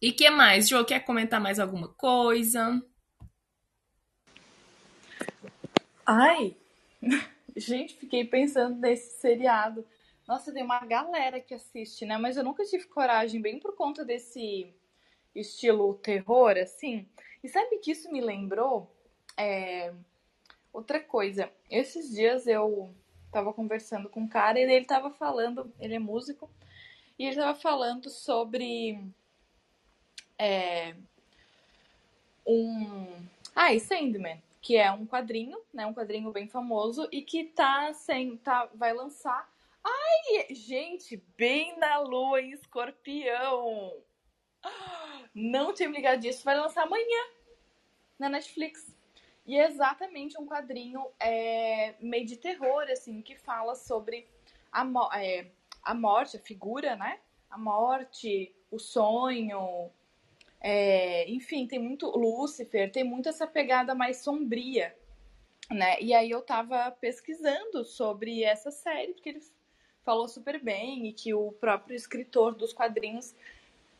E 0.00 0.12
que 0.12 0.30
mais? 0.30 0.68
Jo, 0.68 0.84
quer 0.84 1.00
comentar 1.00 1.40
mais 1.40 1.58
alguma 1.58 1.88
coisa? 1.88 2.80
Ai, 6.06 6.56
gente, 7.56 7.96
fiquei 7.96 8.24
pensando 8.24 8.76
nesse 8.76 9.18
seriado. 9.20 9.84
Nossa, 10.28 10.52
tem 10.52 10.62
uma 10.62 10.80
galera 10.80 11.40
que 11.40 11.54
assiste, 11.54 12.04
né? 12.04 12.18
Mas 12.18 12.36
eu 12.36 12.44
nunca 12.44 12.62
tive 12.64 12.84
coragem, 12.84 13.40
bem 13.40 13.58
por 13.58 13.74
conta 13.74 14.04
desse 14.04 14.74
estilo 15.34 15.94
terror, 15.94 16.58
assim. 16.58 17.08
E 17.42 17.48
sabe 17.48 17.78
que 17.78 17.92
isso 17.92 18.12
me 18.12 18.20
lembrou? 18.20 18.94
É... 19.38 19.94
Outra 20.70 21.00
coisa. 21.00 21.50
Esses 21.70 22.10
dias 22.14 22.46
eu 22.46 22.94
tava 23.32 23.54
conversando 23.54 24.10
com 24.10 24.20
um 24.20 24.28
cara 24.28 24.60
e 24.60 24.64
ele 24.64 24.84
tava 24.84 25.10
falando, 25.10 25.72
ele 25.80 25.94
é 25.94 25.98
músico, 25.98 26.50
e 27.18 27.24
ele 27.24 27.36
tava 27.36 27.58
falando 27.58 28.10
sobre 28.10 29.00
é, 30.38 30.94
um. 32.46 33.06
Ah, 33.56 33.72
e 33.72 33.80
Sandman, 33.80 34.42
que 34.60 34.76
é 34.76 34.92
um 34.92 35.06
quadrinho, 35.06 35.58
né? 35.72 35.86
Um 35.86 35.94
quadrinho 35.94 36.30
bem 36.30 36.46
famoso 36.46 37.08
e 37.10 37.22
que 37.22 37.44
tá 37.44 37.94
sem. 37.94 38.36
Tá, 38.36 38.68
vai 38.74 38.92
lançar. 38.92 39.48
Ai, 39.84 40.54
gente, 40.54 41.16
bem 41.36 41.78
na 41.78 41.98
lua 41.98 42.40
em 42.40 42.52
escorpião. 42.52 43.92
Não 45.34 45.72
tinha 45.72 45.88
me 45.88 45.96
ligado 45.96 46.20
disso. 46.20 46.44
Vai 46.44 46.56
lançar 46.56 46.82
amanhã 46.82 47.30
na 48.18 48.28
Netflix. 48.28 48.86
E 49.46 49.58
é 49.58 49.66
exatamente 49.66 50.38
um 50.38 50.46
quadrinho 50.46 51.06
é, 51.18 51.94
meio 52.00 52.26
de 52.26 52.36
terror, 52.36 52.82
assim, 52.90 53.22
que 53.22 53.34
fala 53.34 53.74
sobre 53.74 54.28
a, 54.70 54.86
é, 55.18 55.50
a 55.82 55.94
morte, 55.94 56.36
a 56.36 56.40
figura, 56.40 56.96
né? 56.96 57.18
A 57.48 57.56
morte, 57.56 58.54
o 58.70 58.78
sonho, 58.78 59.90
é, 60.60 61.28
enfim, 61.30 61.66
tem 61.66 61.78
muito 61.78 62.10
Lúcifer, 62.10 62.90
tem 62.90 63.04
muito 63.04 63.28
essa 63.28 63.46
pegada 63.46 63.94
mais 63.94 64.18
sombria, 64.18 64.94
né? 65.70 66.00
E 66.00 66.12
aí 66.12 66.30
eu 66.30 66.42
tava 66.42 66.90
pesquisando 66.90 67.84
sobre 67.84 68.42
essa 68.42 68.70
série, 68.70 69.14
porque 69.14 69.30
ele 69.30 69.40
falou 70.08 70.26
super 70.26 70.58
bem 70.58 71.06
e 71.06 71.12
que 71.12 71.34
o 71.34 71.52
próprio 71.52 71.94
escritor 71.94 72.54
dos 72.54 72.72
quadrinhos 72.72 73.34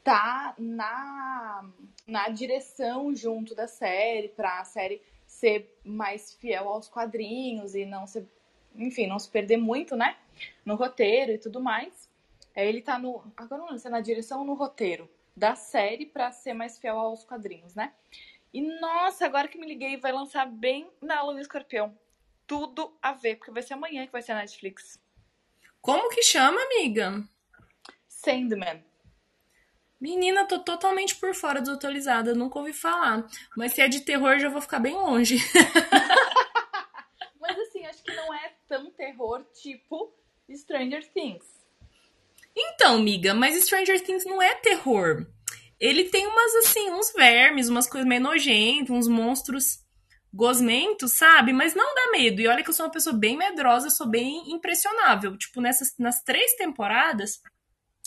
tá 0.03 0.55
na, 0.57 1.62
na 2.07 2.31
direção 2.31 3.14
junto 3.14 3.55
da 3.55 3.68
série, 3.68 4.29
pra 4.29 4.64
série 4.64 5.03
ser 5.27 5.79
mais 5.85 6.33
fiel 6.33 6.66
aos 6.66 6.88
quadrinhos 6.88 7.75
e 7.75 7.85
não 7.85 8.07
se, 8.07 8.27
enfim, 8.75 9.07
não 9.07 9.18
se 9.18 9.29
perder 9.29 9.59
muito, 9.59 9.94
né? 9.97 10.16
No 10.64 10.77
roteiro 10.77 11.33
e 11.33 11.37
tudo 11.37 11.61
mais. 11.61 12.09
Ele 12.57 12.81
tá 12.81 12.99
no. 12.99 13.23
Agora 13.37 13.61
não 13.61 13.68
sei 13.68 13.79
se 13.81 13.88
é 13.88 13.90
na 13.90 14.01
direção 14.01 14.42
no 14.47 14.55
roteiro 14.55 15.11
da 15.37 15.55
série 15.55 16.07
para 16.07 16.33
ser 16.33 16.55
mais 16.55 16.79
fiel 16.79 16.99
aos 16.99 17.23
quadrinhos, 17.23 17.75
né? 17.75 17.92
E 18.51 18.62
nossa, 18.81 19.27
agora 19.27 19.47
que 19.47 19.59
me 19.59 19.66
liguei, 19.66 19.99
vai 19.99 20.12
lançar 20.12 20.47
bem 20.47 20.88
na 21.03 21.21
Lua 21.21 21.38
Escorpião. 21.38 21.94
Tudo 22.47 22.97
a 23.03 23.12
ver, 23.12 23.37
porque 23.37 23.51
vai 23.51 23.62
ser 23.62 23.75
amanhã 23.75 24.07
que 24.07 24.12
vai 24.12 24.23
ser 24.23 24.33
na 24.33 24.40
Netflix. 24.40 24.99
Como 25.81 26.11
que 26.11 26.23
chama, 26.23 26.61
amiga? 26.62 27.25
Sandman. 28.09 28.85
Menina, 30.01 30.47
tô 30.47 30.61
totalmente 30.61 31.17
por 31.17 31.35
fora 31.35 31.61
desatualizada, 31.61 32.35
nunca 32.35 32.59
ouvi 32.59 32.73
falar. 32.73 33.27
Mas 33.57 33.73
se 33.73 33.81
é 33.81 33.88
de 33.88 34.01
terror, 34.01 34.38
já 34.38 34.49
vou 34.49 34.61
ficar 34.61 34.79
bem 34.79 34.95
longe. 34.95 35.38
Mas 37.41 37.59
assim, 37.59 37.85
acho 37.87 38.03
que 38.03 38.14
não 38.14 38.33
é 38.33 38.53
tão 38.69 38.91
terror 38.93 39.45
tipo 39.55 40.12
Stranger 40.55 41.05
Things. 41.12 41.45
Então, 42.55 43.01
miga, 43.01 43.35
mas 43.35 43.61
Stranger 43.62 44.03
Things 44.03 44.25
não 44.25 44.43
é 44.43 44.55
terror. 44.57 45.27
Ele 45.79 46.05
tem 46.05 46.27
umas, 46.27 46.55
assim, 46.57 46.91
uns 46.91 47.12
vermes, 47.12 47.69
umas 47.69 47.88
coisas 47.88 48.09
meio 48.09 48.21
nojentas, 48.21 48.91
uns 48.91 49.07
monstros 49.07 49.85
gosmentos, 50.33 51.12
sabe? 51.12 51.53
Mas 51.53 51.75
não 51.75 51.95
dá 51.95 52.11
medo. 52.12 52.41
E 52.41 52.49
olha 52.49 52.62
que 52.62 52.71
eu 52.71 52.75
sou 52.75 52.87
uma 52.87 52.93
pessoa 52.93 53.17
bem 53.17 53.37
medrosa, 53.37 53.91
sou 53.91 54.07
bem 54.07 54.51
impressionável. 54.53 55.37
Tipo, 55.37 55.61
nessas 55.61 55.95
nas 55.99 56.23
três 56.23 56.55
temporadas, 56.55 57.41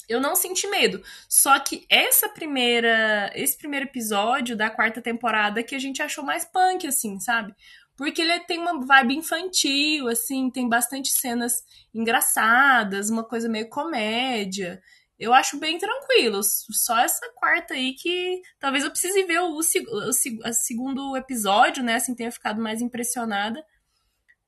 eu 0.08 0.20
não 0.20 0.36
senti 0.36 0.68
medo. 0.68 1.04
Só 1.28 1.58
que 1.60 1.86
essa 1.90 2.30
primeira, 2.30 3.32
esse 3.36 3.58
primeiro 3.58 3.86
episódio 3.86 4.56
da 4.56 4.70
quarta 4.70 5.02
temporada 5.02 5.64
que 5.64 5.76
a 5.76 5.80
gente 5.80 6.02
achou 6.02 6.24
mais 6.24 6.46
punk, 6.46 6.86
assim, 6.88 7.20
sabe? 7.20 7.56
Porque 7.96 8.22
ele 8.22 8.40
tem 8.42 8.58
uma 8.58 8.84
vibe 8.86 9.16
infantil, 9.16 10.08
assim, 10.08 10.50
tem 10.50 10.68
bastante 10.68 11.10
cenas 11.10 11.64
engraçadas, 11.94 13.10
uma 13.10 13.24
coisa 13.24 13.48
meio 13.48 13.70
comédia. 13.70 14.82
Eu 15.22 15.36
acho 15.36 15.60
bem 15.60 15.78
tranquilo. 15.78 16.42
Só 16.44 16.98
essa 16.98 17.32
quarta 17.36 17.76
aí 17.76 17.94
que 17.94 18.42
talvez 18.60 18.84
eu 18.84 18.90
precise 18.90 19.24
ver 19.24 19.40
o, 19.40 19.52
o, 19.52 19.60
o, 19.60 20.54
segundo 20.54 21.16
episódio, 21.16 21.84
né? 21.84 21.94
Assim, 21.94 22.16
tenha 22.16 22.32
ficado 22.32 22.60
mais 22.60 22.82
impressionada. 22.82 23.64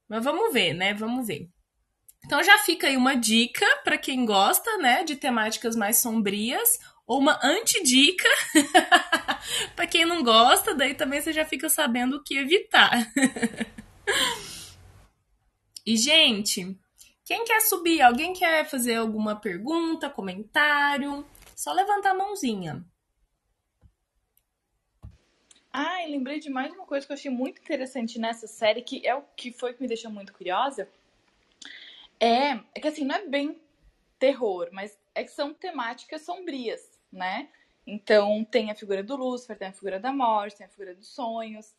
Mas 0.09 0.23
vamos 0.23 0.51
ver, 0.51 0.73
né? 0.73 0.91
Vamos 0.95 1.27
ver. 1.27 1.47
Então 2.25 2.41
já 2.41 2.57
fica 2.57 2.87
aí 2.87 2.97
uma 2.97 3.15
dica 3.15 3.67
para 3.83 3.99
quem 3.99 4.25
gosta, 4.25 4.77
né, 4.77 5.03
de 5.03 5.15
temáticas 5.15 5.75
mais 5.75 5.97
sombrias, 5.97 6.79
ou 7.05 7.19
uma 7.19 7.37
antidica 7.43 8.29
para 9.75 9.85
quem 9.85 10.05
não 10.05 10.23
gosta, 10.23 10.73
daí 10.73 10.95
também 10.95 11.21
você 11.21 11.33
já 11.33 11.45
fica 11.45 11.69
sabendo 11.69 12.15
o 12.15 12.23
que 12.23 12.37
evitar. 12.37 13.11
e 15.85 15.97
gente, 15.97 16.75
quem 17.25 17.45
quer 17.45 17.61
subir? 17.61 18.01
Alguém 18.01 18.33
quer 18.33 18.65
fazer 18.65 18.95
alguma 18.95 19.35
pergunta, 19.35 20.09
comentário? 20.09 21.25
Só 21.55 21.71
levantar 21.71 22.11
a 22.11 22.15
mãozinha. 22.15 22.83
Ah, 25.71 26.03
e 26.03 26.11
lembrei 26.11 26.39
de 26.39 26.49
mais 26.49 26.71
uma 26.73 26.85
coisa 26.85 27.05
que 27.05 27.11
eu 27.11 27.15
achei 27.15 27.31
muito 27.31 27.59
interessante 27.59 28.19
nessa 28.19 28.45
série, 28.45 28.81
que 28.81 29.05
é 29.07 29.15
o 29.15 29.23
que 29.35 29.51
foi 29.51 29.73
que 29.73 29.81
me 29.81 29.87
deixou 29.87 30.11
muito 30.11 30.33
curiosa 30.33 30.87
é, 32.23 32.51
é 32.73 32.79
que 32.79 32.87
assim, 32.87 33.03
não 33.03 33.15
é 33.15 33.27
bem 33.27 33.59
terror, 34.17 34.69
mas 34.71 34.97
é 35.13 35.25
que 35.25 35.31
são 35.31 35.53
temáticas 35.53 36.21
sombrias, 36.21 36.97
né? 37.11 37.49
Então 37.85 38.45
tem 38.45 38.71
a 38.71 38.75
figura 38.75 39.03
do 39.03 39.17
Lúcifer, 39.17 39.57
tem 39.57 39.67
a 39.67 39.73
figura 39.73 39.99
da 39.99 40.13
morte, 40.13 40.55
tem 40.55 40.65
a 40.65 40.69
figura 40.69 40.95
dos 40.95 41.09
sonhos. 41.09 41.75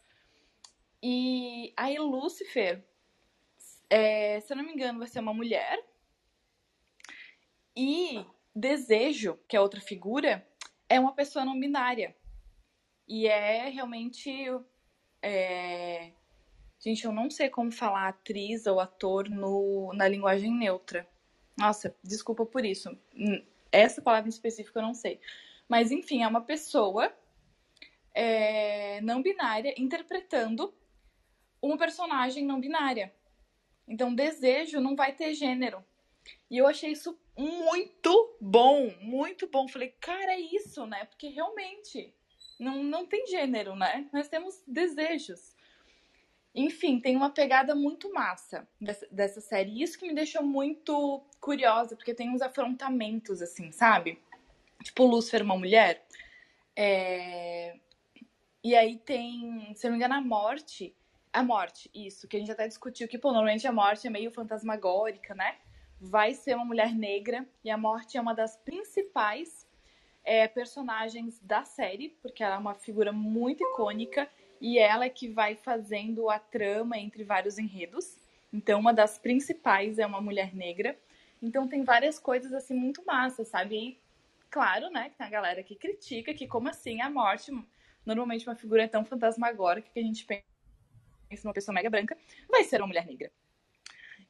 E 1.02 1.72
aí 1.74 1.98
Lúcifer, 1.98 2.84
é, 3.90 4.40
se 4.40 4.52
eu 4.52 4.56
não 4.56 4.64
me 4.64 4.72
engano, 4.72 4.98
vai 4.98 5.08
ser 5.08 5.20
uma 5.20 5.34
mulher. 5.34 5.78
E 7.76 8.24
Desejo, 8.54 9.38
que 9.48 9.56
é 9.56 9.60
outra 9.60 9.80
figura, 9.80 10.46
é 10.88 11.00
uma 11.00 11.12
pessoa 11.12 11.44
não 11.44 11.58
binária. 11.58 12.16
E 13.06 13.26
é 13.26 13.68
realmente 13.68 14.30
é, 15.20 16.12
Gente, 16.84 17.06
eu 17.06 17.12
não 17.12 17.30
sei 17.30 17.48
como 17.48 17.72
falar 17.72 18.08
atriz 18.08 18.66
ou 18.66 18.78
ator 18.78 19.30
no, 19.30 19.90
na 19.94 20.06
linguagem 20.06 20.52
neutra. 20.52 21.08
Nossa, 21.56 21.96
desculpa 22.04 22.44
por 22.44 22.62
isso. 22.62 22.90
Hum, 23.16 23.42
essa 23.72 24.02
palavra 24.02 24.28
em 24.28 24.30
específico 24.30 24.78
eu 24.78 24.82
não 24.82 24.92
sei. 24.92 25.18
Mas, 25.66 25.90
enfim, 25.90 26.22
é 26.22 26.28
uma 26.28 26.42
pessoa 26.42 27.10
é, 28.12 29.00
não 29.00 29.22
binária 29.22 29.72
interpretando 29.78 30.74
uma 31.62 31.78
personagem 31.78 32.44
não 32.44 32.60
binária. 32.60 33.14
Então, 33.86 34.14
desejo 34.14 34.80
não 34.80 34.96
vai 34.96 35.12
ter 35.12 35.34
gênero. 35.34 35.84
E 36.50 36.58
eu 36.58 36.66
achei 36.66 36.92
isso 36.92 37.18
muito 37.36 38.36
bom, 38.40 38.90
muito 39.00 39.46
bom. 39.46 39.68
Falei, 39.68 39.94
cara, 40.00 40.32
é 40.32 40.40
isso, 40.40 40.86
né? 40.86 41.04
Porque 41.04 41.28
realmente 41.28 42.14
não, 42.58 42.82
não 42.82 43.06
tem 43.06 43.26
gênero, 43.26 43.74
né? 43.74 44.08
Nós 44.12 44.28
temos 44.28 44.62
desejos. 44.66 45.54
Enfim, 46.54 47.00
tem 47.00 47.16
uma 47.16 47.30
pegada 47.30 47.74
muito 47.74 48.12
massa 48.12 48.68
dessa, 48.80 49.06
dessa 49.10 49.40
série. 49.40 49.82
Isso 49.82 49.98
que 49.98 50.06
me 50.06 50.14
deixou 50.14 50.42
muito 50.42 51.20
curiosa, 51.40 51.96
porque 51.96 52.14
tem 52.14 52.30
uns 52.30 52.40
afrontamentos, 52.40 53.42
assim, 53.42 53.72
sabe? 53.72 54.22
Tipo, 54.82 55.04
Lúcifer, 55.04 55.42
uma 55.42 55.58
mulher. 55.58 56.06
É... 56.76 57.76
E 58.62 58.74
aí 58.76 58.96
tem, 58.98 59.74
se 59.74 59.84
não 59.84 59.92
me 59.92 59.96
engano, 59.98 60.14
a 60.14 60.20
morte. 60.20 60.94
A 61.34 61.42
morte, 61.42 61.90
isso, 61.92 62.28
que 62.28 62.36
a 62.36 62.38
gente 62.38 62.52
até 62.52 62.68
discutiu 62.68 63.08
que, 63.08 63.18
pô, 63.18 63.32
normalmente 63.32 63.66
a 63.66 63.72
morte 63.72 64.06
é 64.06 64.10
meio 64.10 64.30
fantasmagórica, 64.30 65.34
né? 65.34 65.56
Vai 66.00 66.32
ser 66.32 66.54
uma 66.54 66.64
mulher 66.64 66.94
negra, 66.94 67.44
e 67.64 67.70
a 67.72 67.76
morte 67.76 68.16
é 68.16 68.20
uma 68.20 68.32
das 68.32 68.56
principais 68.58 69.66
é, 70.22 70.46
personagens 70.46 71.40
da 71.40 71.64
série, 71.64 72.10
porque 72.22 72.44
ela 72.44 72.54
é 72.54 72.58
uma 72.58 72.76
figura 72.76 73.10
muito 73.10 73.64
icônica 73.64 74.30
e 74.60 74.78
ela 74.78 75.06
é 75.06 75.08
que 75.08 75.26
vai 75.26 75.56
fazendo 75.56 76.30
a 76.30 76.38
trama 76.38 76.96
entre 76.98 77.24
vários 77.24 77.58
enredos. 77.58 78.16
Então, 78.52 78.78
uma 78.78 78.94
das 78.94 79.18
principais 79.18 79.98
é 79.98 80.06
uma 80.06 80.20
mulher 80.20 80.54
negra. 80.54 80.96
Então, 81.42 81.66
tem 81.66 81.82
várias 81.82 82.16
coisas 82.16 82.52
assim 82.52 82.74
muito 82.74 83.04
massas, 83.04 83.48
sabe? 83.48 83.76
E, 83.76 84.00
claro, 84.48 84.88
né, 84.88 85.10
que 85.10 85.16
tem 85.16 85.26
a 85.26 85.30
galera 85.30 85.64
que 85.64 85.74
critica 85.74 86.32
que, 86.32 86.46
como 86.46 86.68
assim, 86.68 87.00
a 87.00 87.10
morte, 87.10 87.50
normalmente 88.06 88.48
uma 88.48 88.54
figura 88.54 88.84
é 88.84 88.88
tão 88.88 89.04
fantasmagórica 89.04 89.90
que 89.92 89.98
a 89.98 90.04
gente 90.04 90.24
pensa 90.24 90.53
numa 91.42 91.54
pessoa 91.54 91.74
mega 91.74 91.90
branca, 91.90 92.16
vai 92.48 92.62
ser 92.62 92.80
uma 92.80 92.86
mulher 92.86 93.06
negra. 93.06 93.32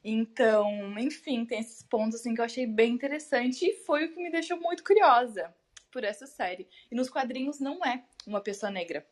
Então, 0.03 0.97
enfim, 0.99 1.45
tem 1.45 1.59
esses 1.59 1.83
pontos 1.83 2.19
assim 2.19 2.33
que 2.33 2.39
eu 2.39 2.45
achei 2.45 2.65
bem 2.65 2.93
interessante 2.93 3.65
e 3.65 3.73
foi 3.73 4.05
o 4.05 4.13
que 4.13 4.21
me 4.21 4.31
deixou 4.31 4.59
muito 4.59 4.83
curiosa 4.83 5.53
por 5.91 6.03
essa 6.03 6.27
série. 6.27 6.67
E 6.91 6.95
nos 6.95 7.09
quadrinhos 7.09 7.59
não 7.59 7.83
é 7.83 8.03
uma 8.27 8.39
pessoa 8.39 8.71
negra 8.71 9.05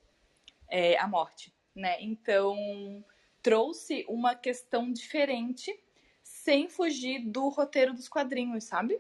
é, 0.69 0.97
a 0.99 1.07
morte, 1.07 1.53
né? 1.75 1.97
Então 1.99 3.03
trouxe 3.41 4.05
uma 4.07 4.35
questão 4.35 4.91
diferente 4.91 5.73
sem 6.21 6.69
fugir 6.69 7.19
do 7.27 7.49
roteiro 7.49 7.93
dos 7.93 8.07
quadrinhos, 8.07 8.63
sabe? 8.63 8.99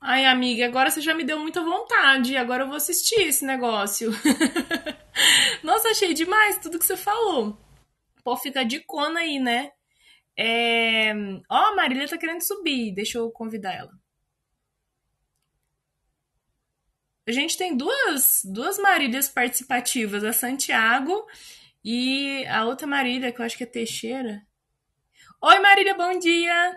Ai, 0.00 0.24
amiga, 0.24 0.64
agora 0.64 0.90
você 0.90 1.00
já 1.00 1.14
me 1.14 1.24
deu 1.24 1.38
muita 1.38 1.62
vontade. 1.62 2.36
Agora 2.36 2.64
eu 2.64 2.66
vou 2.66 2.76
assistir 2.76 3.20
esse 3.20 3.44
negócio. 3.44 4.10
Nossa, 5.62 5.90
achei 5.90 6.14
demais 6.14 6.58
tudo 6.58 6.78
que 6.78 6.84
você 6.84 6.96
falou. 6.96 7.58
Pô, 8.22 8.36
fica 8.36 8.64
de 8.64 8.80
cona 8.80 9.20
aí, 9.20 9.38
né? 9.38 9.70
É... 10.36 11.12
Ó, 11.50 11.56
a 11.56 11.76
Marília 11.76 12.08
tá 12.08 12.16
querendo 12.16 12.42
subir. 12.42 12.94
Deixa 12.94 13.18
eu 13.18 13.30
convidar 13.30 13.74
ela. 13.74 13.92
A 17.26 17.32
gente 17.32 17.56
tem 17.56 17.76
duas, 17.76 18.40
duas 18.44 18.78
Marílias 18.78 19.28
participativas, 19.28 20.24
a 20.24 20.32
Santiago 20.32 21.26
e 21.84 22.44
a 22.46 22.64
outra 22.64 22.86
Marília, 22.86 23.30
que 23.30 23.40
eu 23.40 23.44
acho 23.44 23.56
que 23.56 23.62
é 23.62 23.66
Teixeira. 23.66 24.42
Oi, 25.42 25.58
Marília, 25.60 25.94
bom 25.94 26.18
dia! 26.18 26.76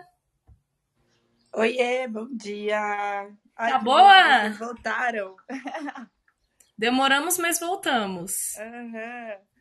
Oiê, 1.52 2.06
bom 2.06 2.28
dia! 2.30 3.28
Ai, 3.56 3.70
tá 3.72 3.78
boa? 3.78 4.40
Vocês 4.42 4.58
voltaram! 4.58 5.36
Demoramos, 6.78 7.38
mas 7.38 7.58
voltamos. 7.58 8.56
Uhum. 8.56 9.53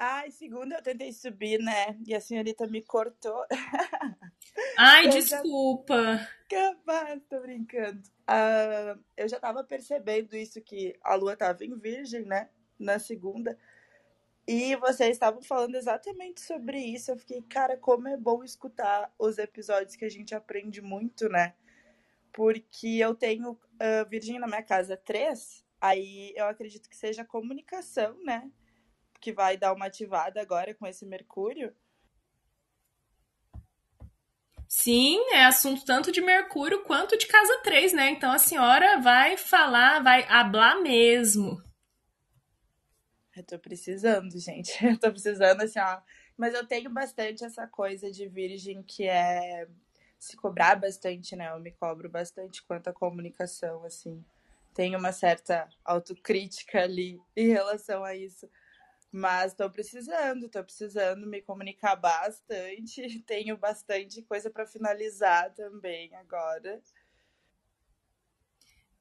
Ai, 0.00 0.30
segunda 0.30 0.76
eu 0.76 0.82
tentei 0.82 1.12
subir, 1.12 1.58
né? 1.58 1.98
E 2.06 2.14
a 2.14 2.20
senhorita 2.20 2.68
me 2.68 2.80
cortou. 2.80 3.44
Ai, 4.78 5.06
eu 5.06 5.10
desculpa. 5.10 6.16
Já... 6.16 6.28
Capaz, 6.48 7.20
tô 7.28 7.40
brincando. 7.40 8.00
Uh, 8.30 9.02
eu 9.16 9.28
já 9.28 9.40
tava 9.40 9.64
percebendo 9.64 10.36
isso, 10.36 10.60
que 10.62 10.96
a 11.02 11.16
lua 11.16 11.36
tava 11.36 11.64
em 11.64 11.76
virgem, 11.76 12.22
né? 12.22 12.48
Na 12.78 13.00
segunda. 13.00 13.58
E 14.46 14.76
vocês 14.76 15.10
estavam 15.10 15.42
falando 15.42 15.74
exatamente 15.74 16.40
sobre 16.42 16.78
isso. 16.78 17.10
Eu 17.10 17.18
fiquei, 17.18 17.42
cara, 17.42 17.76
como 17.76 18.06
é 18.06 18.16
bom 18.16 18.44
escutar 18.44 19.12
os 19.18 19.36
episódios 19.36 19.96
que 19.96 20.04
a 20.04 20.08
gente 20.08 20.32
aprende 20.32 20.80
muito, 20.80 21.28
né? 21.28 21.54
Porque 22.32 22.98
eu 22.98 23.16
tenho 23.16 23.50
uh, 23.50 24.08
Virgem 24.08 24.38
na 24.38 24.46
minha 24.46 24.62
casa 24.62 24.96
três, 24.96 25.64
aí 25.80 26.32
eu 26.36 26.46
acredito 26.46 26.88
que 26.88 26.96
seja 26.96 27.24
comunicação, 27.24 28.16
né? 28.22 28.48
Que 29.20 29.32
vai 29.32 29.56
dar 29.56 29.72
uma 29.72 29.86
ativada 29.86 30.40
agora 30.40 30.74
com 30.74 30.86
esse 30.86 31.04
Mercúrio. 31.06 31.74
Sim, 34.68 35.18
é 35.32 35.44
assunto 35.44 35.84
tanto 35.84 36.12
de 36.12 36.20
Mercúrio 36.20 36.84
quanto 36.84 37.16
de 37.16 37.26
casa 37.26 37.60
3, 37.62 37.92
né? 37.92 38.10
Então 38.10 38.30
a 38.30 38.38
senhora 38.38 39.00
vai 39.00 39.36
falar, 39.36 40.02
vai 40.02 40.24
hablar 40.28 40.80
mesmo. 40.82 41.62
Eu 43.34 43.44
tô 43.44 43.58
precisando, 43.58 44.38
gente. 44.38 44.72
Eu 44.84 44.98
tô 44.98 45.10
precisando, 45.10 45.62
assim, 45.62 45.78
ó. 45.78 46.00
Mas 46.36 46.54
eu 46.54 46.64
tenho 46.66 46.88
bastante 46.90 47.44
essa 47.44 47.66
coisa 47.66 48.12
de 48.12 48.28
virgem 48.28 48.82
que 48.82 49.08
é 49.08 49.66
se 50.18 50.36
cobrar 50.36 50.76
bastante, 50.76 51.34
né? 51.34 51.50
Eu 51.50 51.60
me 51.60 51.72
cobro 51.72 52.08
bastante 52.08 52.62
quanto 52.62 52.88
à 52.88 52.92
comunicação, 52.92 53.84
assim. 53.84 54.24
tenho 54.74 54.98
uma 54.98 55.12
certa 55.12 55.68
autocrítica 55.84 56.82
ali 56.82 57.20
em 57.36 57.48
relação 57.48 58.04
a 58.04 58.14
isso. 58.14 58.48
Mas 59.10 59.52
estou 59.52 59.70
precisando, 59.70 60.46
estou 60.46 60.62
precisando 60.62 61.26
me 61.26 61.40
comunicar 61.40 61.96
bastante. 61.96 63.20
Tenho 63.26 63.56
bastante 63.56 64.22
coisa 64.22 64.50
para 64.50 64.66
finalizar 64.66 65.52
também 65.54 66.14
agora. 66.16 66.80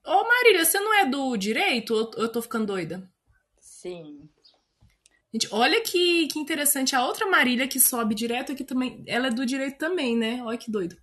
Ô 0.06 0.24
Marília, 0.24 0.64
você 0.64 0.80
não 0.80 0.94
é 0.94 1.06
do 1.06 1.36
direito 1.36 1.94
ou 1.94 2.12
eu 2.16 2.32
tô 2.32 2.42
ficando 2.42 2.68
doida? 2.68 3.12
Sim. 3.60 4.30
Gente, 5.34 5.50
olha 5.52 5.82
que, 5.82 6.28
que 6.28 6.40
interessante. 6.40 6.96
A 6.96 7.06
outra 7.06 7.28
Marília 7.28 7.68
que 7.68 7.80
sobe 7.80 8.16
direto 8.16 8.54
aqui 8.54 8.64
também, 8.64 9.04
ela 9.06 9.28
é 9.28 9.32
do 9.32 9.46
direito 9.46 9.78
também, 9.78 10.16
né? 10.16 10.42
Olha 10.44 10.58
que 10.58 10.72
doido. 10.72 10.98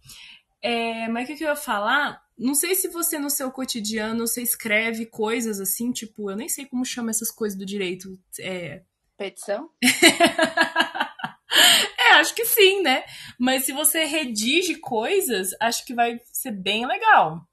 É, 0.63 1.07
mas 1.09 1.25
o 1.25 1.27
que, 1.27 1.37
que 1.37 1.45
eu 1.45 1.49
ia 1.49 1.57
falar? 1.57 2.25
Não 2.37 2.55
sei 2.55 2.75
se 2.75 2.89
você 2.89 3.19
no 3.19 3.29
seu 3.29 3.51
cotidiano 3.51 4.27
você 4.27 4.41
escreve 4.41 5.05
coisas 5.05 5.61
assim, 5.61 5.93
tipo, 5.93 6.31
eu 6.31 6.37
nem 6.37 6.49
sei 6.49 6.65
como 6.65 6.85
chama 6.85 7.11
essas 7.11 7.31
coisas 7.31 7.59
do 7.59 7.67
direito. 7.67 8.19
É... 8.41 8.83
Petição? 9.17 9.71
é, 11.99 12.13
acho 12.15 12.35
que 12.35 12.45
sim, 12.45 12.83
né? 12.83 13.05
Mas 13.39 13.65
se 13.65 13.73
você 13.73 14.05
redige 14.05 14.77
coisas, 14.77 15.51
acho 15.61 15.85
que 15.85 15.95
vai 15.95 16.21
ser 16.25 16.51
bem 16.51 16.87
legal. 16.87 17.47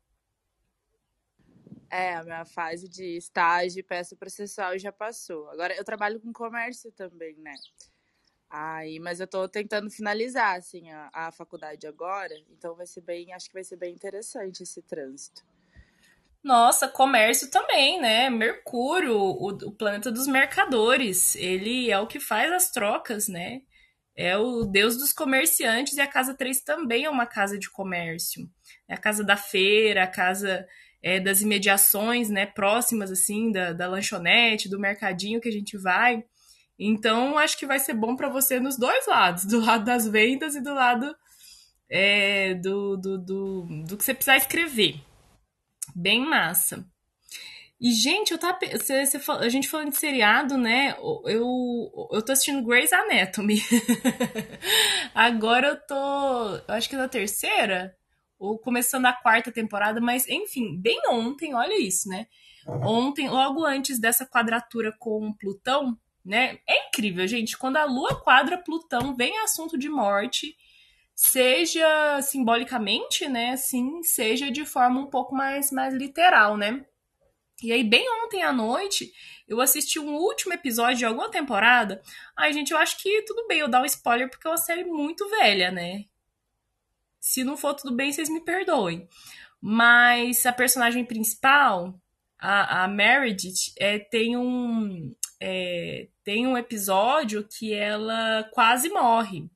É, 1.89 2.15
a 2.15 2.23
minha 2.23 2.45
fase 2.45 2.87
de 2.87 3.17
estágio 3.17 3.81
e 3.81 3.83
peça 3.83 4.15
processual 4.15 4.77
já 4.79 4.91
passou. 4.91 5.49
Agora 5.49 5.75
eu 5.75 5.83
trabalho 5.83 6.21
com 6.21 6.31
comércio 6.31 6.91
também, 6.93 7.35
né? 7.37 7.53
Aí, 8.49 8.99
mas 8.99 9.19
eu 9.19 9.27
tô 9.27 9.47
tentando 9.47 9.89
finalizar, 9.89 10.57
assim, 10.57 10.89
a, 10.91 11.09
a 11.13 11.31
faculdade 11.31 11.87
agora, 11.87 12.33
então 12.49 12.75
vai 12.75 12.85
ser 12.85 13.01
bem, 13.01 13.33
acho 13.33 13.47
que 13.47 13.53
vai 13.53 13.63
ser 13.63 13.77
bem 13.77 13.93
interessante 13.93 14.63
esse 14.63 14.81
trânsito. 14.81 15.41
Nossa, 16.43 16.87
comércio 16.87 17.49
também, 17.49 18.01
né? 18.01 18.29
Mercúrio, 18.29 19.15
o, 19.15 19.49
o, 19.49 19.71
planeta 19.71 20.11
dos 20.11 20.27
mercadores, 20.27 21.35
ele 21.35 21.91
é 21.91 21.99
o 21.99 22.07
que 22.07 22.19
faz 22.19 22.51
as 22.51 22.71
trocas, 22.71 23.27
né? 23.27 23.61
É 24.15 24.37
o 24.37 24.65
deus 24.65 24.97
dos 24.97 25.13
comerciantes 25.13 25.97
e 25.97 26.01
a 26.01 26.07
casa 26.07 26.35
3 26.35 26.63
também 26.63 27.05
é 27.05 27.09
uma 27.09 27.25
casa 27.25 27.57
de 27.57 27.69
comércio. 27.69 28.49
É 28.89 28.95
a 28.95 28.97
casa 28.97 29.23
da 29.23 29.37
feira, 29.37 30.03
a 30.03 30.07
casa 30.07 30.65
é, 31.01 31.19
das 31.19 31.41
imediações, 31.41 32.29
né, 32.29 32.45
próximas, 32.45 33.11
assim, 33.11 33.51
da, 33.51 33.73
da 33.73 33.87
lanchonete, 33.87 34.69
do 34.69 34.79
mercadinho 34.79 35.41
que 35.41 35.49
a 35.49 35.51
gente 35.51 35.77
vai. 35.77 36.23
Então, 36.77 37.37
acho 37.37 37.57
que 37.57 37.65
vai 37.65 37.79
ser 37.79 37.93
bom 37.93 38.15
para 38.15 38.29
você 38.29 38.59
nos 38.59 38.77
dois 38.77 39.05
lados, 39.07 39.45
do 39.45 39.59
lado 39.59 39.85
das 39.85 40.07
vendas 40.07 40.55
e 40.55 40.61
do 40.61 40.73
lado 40.73 41.15
é, 41.89 42.55
do, 42.55 42.97
do, 42.97 43.17
do, 43.17 43.67
do, 43.87 43.97
que 43.97 44.03
você 44.03 44.13
precisar 44.13 44.37
escrever. 44.37 44.95
Bem 45.95 46.25
massa. 46.25 46.85
E, 47.79 47.91
gente, 47.93 48.31
eu 48.31 48.37
tava. 48.37 48.59
Você, 48.73 49.05
você, 49.05 49.31
a 49.31 49.49
gente 49.49 49.67
falando 49.67 49.89
de 49.89 49.97
seriado, 49.97 50.55
né? 50.55 50.95
Eu, 51.25 52.09
eu 52.11 52.21
tô 52.23 52.31
assistindo 52.31 52.63
Grey's 52.63 52.93
Anatomy. 52.93 53.59
Agora 55.15 55.69
eu 55.69 55.87
tô. 55.87 56.55
Eu 56.67 56.75
acho 56.75 56.87
que 56.87 56.95
na 56.95 57.07
terceira 57.07 57.95
ou 58.37 58.57
começando 58.57 59.05
a 59.05 59.13
quarta 59.13 59.51
temporada, 59.51 60.01
mas 60.01 60.27
enfim, 60.27 60.75
bem 60.79 60.99
ontem, 61.09 61.53
olha 61.53 61.79
isso, 61.79 62.09
né? 62.09 62.25
Ontem, 62.83 63.29
logo 63.29 63.63
antes 63.63 63.99
dessa 63.99 64.25
quadratura 64.25 64.91
com 64.97 65.33
Plutão, 65.33 65.97
né? 66.25 66.57
É 66.67 66.87
incrível, 66.87 67.27
gente. 67.27 67.57
Quando 67.57 67.77
a 67.77 67.85
Lua 67.85 68.15
quadra 68.15 68.57
Plutão, 68.57 69.15
vem 69.15 69.37
assunto 69.39 69.77
de 69.77 69.89
morte, 69.89 70.55
seja 71.15 72.21
simbolicamente, 72.21 73.27
né? 73.27 73.51
Assim, 73.51 74.01
seja 74.03 74.51
de 74.51 74.65
forma 74.65 74.99
um 74.99 75.07
pouco 75.07 75.35
mais, 75.35 75.71
mais 75.71 75.93
literal, 75.93 76.57
né? 76.57 76.85
E 77.61 77.71
aí, 77.71 77.83
bem 77.83 78.05
ontem 78.23 78.41
à 78.41 78.51
noite, 78.51 79.13
eu 79.47 79.61
assisti 79.61 79.99
um 79.99 80.15
último 80.15 80.53
episódio 80.53 80.97
de 80.97 81.05
alguma 81.05 81.29
temporada. 81.29 82.01
Ai, 82.35 82.51
gente, 82.53 82.71
eu 82.71 82.77
acho 82.77 82.97
que 82.97 83.21
tudo 83.21 83.45
bem 83.47 83.59
eu 83.59 83.67
dar 83.67 83.81
um 83.81 83.85
spoiler, 83.85 84.29
porque 84.29 84.47
é 84.47 84.49
uma 84.49 84.57
série 84.57 84.83
muito 84.83 85.29
velha, 85.29 85.69
né? 85.69 86.05
Se 87.19 87.43
não 87.43 87.55
for 87.55 87.75
tudo 87.75 87.95
bem, 87.95 88.11
vocês 88.11 88.29
me 88.29 88.41
perdoem. 88.41 89.07
Mas 89.61 90.43
a 90.47 90.51
personagem 90.51 91.05
principal, 91.05 91.93
a, 92.39 92.83
a 92.83 92.87
Meredith, 92.87 93.73
é, 93.77 93.99
tem 93.99 94.35
um. 94.35 95.15
É, 95.39 96.07
tem 96.23 96.47
um 96.47 96.57
episódio 96.57 97.47
que 97.47 97.73
ela 97.73 98.43
quase 98.51 98.89
morre. 98.89 99.47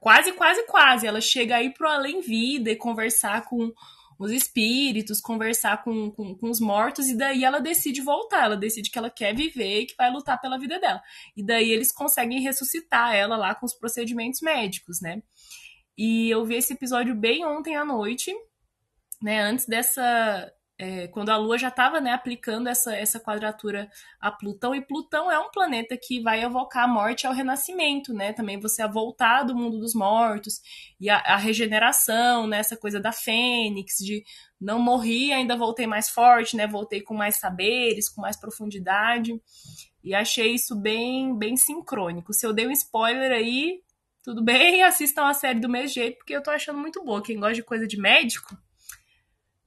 Quase, 0.00 0.32
quase, 0.32 0.66
quase. 0.66 1.06
Ela 1.06 1.20
chega 1.20 1.56
aí 1.56 1.72
pro 1.72 1.88
além-vida 1.88 2.70
e 2.70 2.76
conversar 2.76 3.44
com 3.44 3.72
os 4.18 4.30
espíritos, 4.30 5.18
conversar 5.18 5.82
com, 5.82 6.10
com, 6.10 6.36
com, 6.36 6.50
os 6.50 6.60
mortos, 6.60 7.08
e 7.08 7.16
daí 7.16 7.42
ela 7.42 7.58
decide 7.58 8.02
voltar. 8.02 8.44
Ela 8.44 8.56
decide 8.56 8.90
que 8.90 8.98
ela 8.98 9.08
quer 9.08 9.34
viver 9.34 9.80
e 9.80 9.86
que 9.86 9.96
vai 9.96 10.10
lutar 10.10 10.38
pela 10.40 10.58
vida 10.58 10.78
dela. 10.78 11.02
E 11.34 11.42
daí 11.42 11.70
eles 11.70 11.90
conseguem 11.90 12.42
ressuscitar 12.42 13.14
ela 13.14 13.36
lá 13.36 13.54
com 13.54 13.64
os 13.64 13.72
procedimentos 13.72 14.42
médicos, 14.42 15.00
né? 15.00 15.22
E 15.96 16.30
eu 16.30 16.44
vi 16.44 16.56
esse 16.56 16.74
episódio 16.74 17.14
bem 17.14 17.46
ontem 17.46 17.76
à 17.76 17.84
noite, 17.84 18.34
né? 19.22 19.40
Antes 19.42 19.66
dessa. 19.66 20.52
É, 20.82 21.08
quando 21.08 21.28
a 21.28 21.36
Lua 21.36 21.58
já 21.58 21.68
estava 21.68 22.00
né, 22.00 22.10
aplicando 22.10 22.66
essa, 22.66 22.96
essa 22.96 23.20
quadratura 23.20 23.90
a 24.18 24.32
Plutão, 24.32 24.74
e 24.74 24.80
Plutão 24.80 25.30
é 25.30 25.38
um 25.38 25.50
planeta 25.50 25.94
que 25.94 26.22
vai 26.22 26.42
evocar 26.42 26.84
a 26.84 26.88
morte 26.88 27.26
ao 27.26 27.34
renascimento, 27.34 28.14
né? 28.14 28.32
Também 28.32 28.58
você 28.58 28.80
a 28.80 28.86
voltar 28.86 29.42
do 29.42 29.54
mundo 29.54 29.78
dos 29.78 29.94
mortos 29.94 30.62
e 30.98 31.10
a, 31.10 31.18
a 31.18 31.36
regeneração, 31.36 32.46
né? 32.46 32.60
Essa 32.60 32.78
coisa 32.78 32.98
da 32.98 33.12
fênix, 33.12 33.98
de 33.98 34.24
não 34.58 34.78
morri, 34.78 35.34
ainda 35.34 35.54
voltei 35.54 35.86
mais 35.86 36.08
forte, 36.08 36.56
né? 36.56 36.66
Voltei 36.66 37.02
com 37.02 37.12
mais 37.12 37.36
saberes, 37.36 38.08
com 38.08 38.22
mais 38.22 38.38
profundidade. 38.38 39.38
E 40.02 40.14
achei 40.14 40.54
isso 40.54 40.74
bem, 40.74 41.36
bem 41.36 41.58
sincrônico. 41.58 42.32
Se 42.32 42.46
eu 42.46 42.54
dei 42.54 42.66
um 42.66 42.72
spoiler 42.72 43.32
aí, 43.32 43.82
tudo 44.22 44.42
bem, 44.42 44.80
assistam 44.84 45.26
a 45.26 45.34
série 45.34 45.60
do 45.60 45.68
mesmo 45.68 45.88
jeito, 45.88 46.16
porque 46.16 46.34
eu 46.34 46.42
tô 46.42 46.50
achando 46.50 46.78
muito 46.78 47.04
boa. 47.04 47.22
Quem 47.22 47.38
gosta 47.38 47.52
de 47.52 47.62
coisa 47.62 47.86
de 47.86 47.98
médico, 47.98 48.56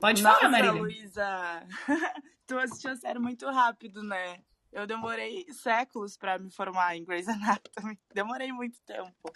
pode 0.04 0.22
Nossa, 0.22 0.40
falar, 0.40 0.50
Marília. 0.50 0.72
Luísa, 0.72 1.66
tu 2.46 2.58
assistiu 2.58 2.90
a 2.90 2.96
série 2.96 3.18
muito 3.18 3.46
rápido, 3.46 4.02
né? 4.02 4.42
Eu 4.70 4.86
demorei 4.86 5.46
séculos 5.50 6.14
para 6.16 6.38
me 6.38 6.50
formar 6.50 6.94
em 6.94 7.04
Grey's 7.04 7.26
Anatomy. 7.26 7.98
Demorei 8.12 8.52
muito 8.52 8.78
tempo. 8.82 9.32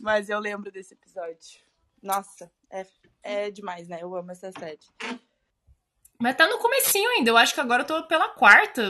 Mas 0.00 0.30
eu 0.30 0.38
lembro 0.38 0.70
desse 0.70 0.94
episódio. 0.94 1.60
Nossa, 2.02 2.50
é, 2.70 2.86
é 3.22 3.50
demais, 3.50 3.86
né? 3.86 3.98
Eu 4.00 4.14
amo 4.14 4.30
essa 4.30 4.50
série. 4.52 4.78
Mas 6.18 6.36
tá 6.36 6.48
no 6.48 6.58
comecinho 6.58 7.10
ainda. 7.10 7.30
Eu 7.30 7.36
acho 7.36 7.52
que 7.52 7.60
agora 7.60 7.82
eu 7.82 7.86
tô 7.86 8.02
pela 8.04 8.30
quarta. 8.30 8.82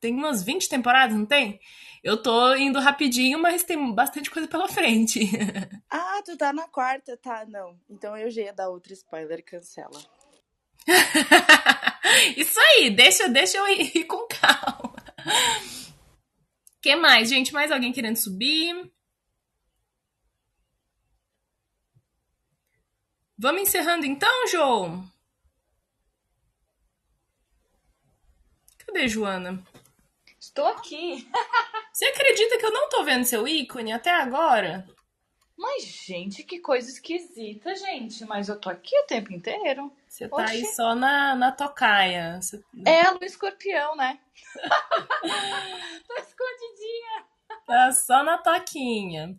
Tem 0.00 0.12
umas 0.12 0.42
20 0.42 0.68
temporadas, 0.68 1.16
não 1.16 1.26
tem? 1.26 1.60
Eu 2.02 2.20
tô 2.20 2.54
indo 2.56 2.80
rapidinho, 2.80 3.38
mas 3.38 3.62
tem 3.62 3.94
bastante 3.94 4.30
coisa 4.30 4.48
pela 4.48 4.66
frente. 4.66 5.20
ah, 5.90 6.20
tu 6.24 6.36
tá 6.36 6.52
na 6.52 6.66
quarta, 6.66 7.16
tá? 7.16 7.44
Não. 7.46 7.78
Então 7.88 8.16
eu 8.16 8.30
já 8.30 8.42
ia 8.42 8.52
dar 8.52 8.70
outro 8.70 8.92
spoiler, 8.92 9.44
cancela. 9.44 10.15
Isso 12.36 12.58
aí, 12.60 12.90
deixa, 12.90 13.28
deixa 13.28 13.58
eu 13.58 13.68
ir 13.68 14.04
com 14.04 14.26
calma. 14.28 14.94
que 16.80 16.94
mais, 16.96 17.28
gente? 17.28 17.52
Mais 17.52 17.72
alguém 17.72 17.92
querendo 17.92 18.16
subir? 18.16 18.90
Vamos 23.38 23.62
encerrando 23.62 24.06
então, 24.06 24.48
João? 24.48 25.06
Cadê 28.78 29.08
Joana? 29.08 29.62
Estou 30.40 30.66
aqui. 30.68 31.28
Você 31.92 32.06
acredita 32.06 32.58
que 32.58 32.64
eu 32.64 32.72
não 32.72 32.88
tô 32.88 33.04
vendo 33.04 33.24
seu 33.24 33.46
ícone 33.46 33.92
até 33.92 34.10
agora? 34.10 34.86
Mas, 35.56 35.84
gente, 35.84 36.42
que 36.42 36.58
coisa 36.58 36.90
esquisita, 36.90 37.74
gente. 37.74 38.24
Mas 38.26 38.48
eu 38.48 38.60
tô 38.60 38.68
aqui 38.68 38.96
o 39.00 39.06
tempo 39.06 39.32
inteiro. 39.32 39.90
Você 40.06 40.28
tá 40.28 40.36
Oxi. 40.36 40.52
aí 40.52 40.66
só 40.66 40.94
na, 40.94 41.34
na 41.34 41.50
tocaia. 41.50 42.40
Você... 42.40 42.62
É, 42.84 43.10
no 43.10 43.24
escorpião, 43.24 43.96
né? 43.96 44.18
tô 46.06 46.14
escondidinha. 46.14 47.24
Tá 47.66 47.90
só 47.92 48.22
na 48.22 48.36
toquinha. 48.36 49.34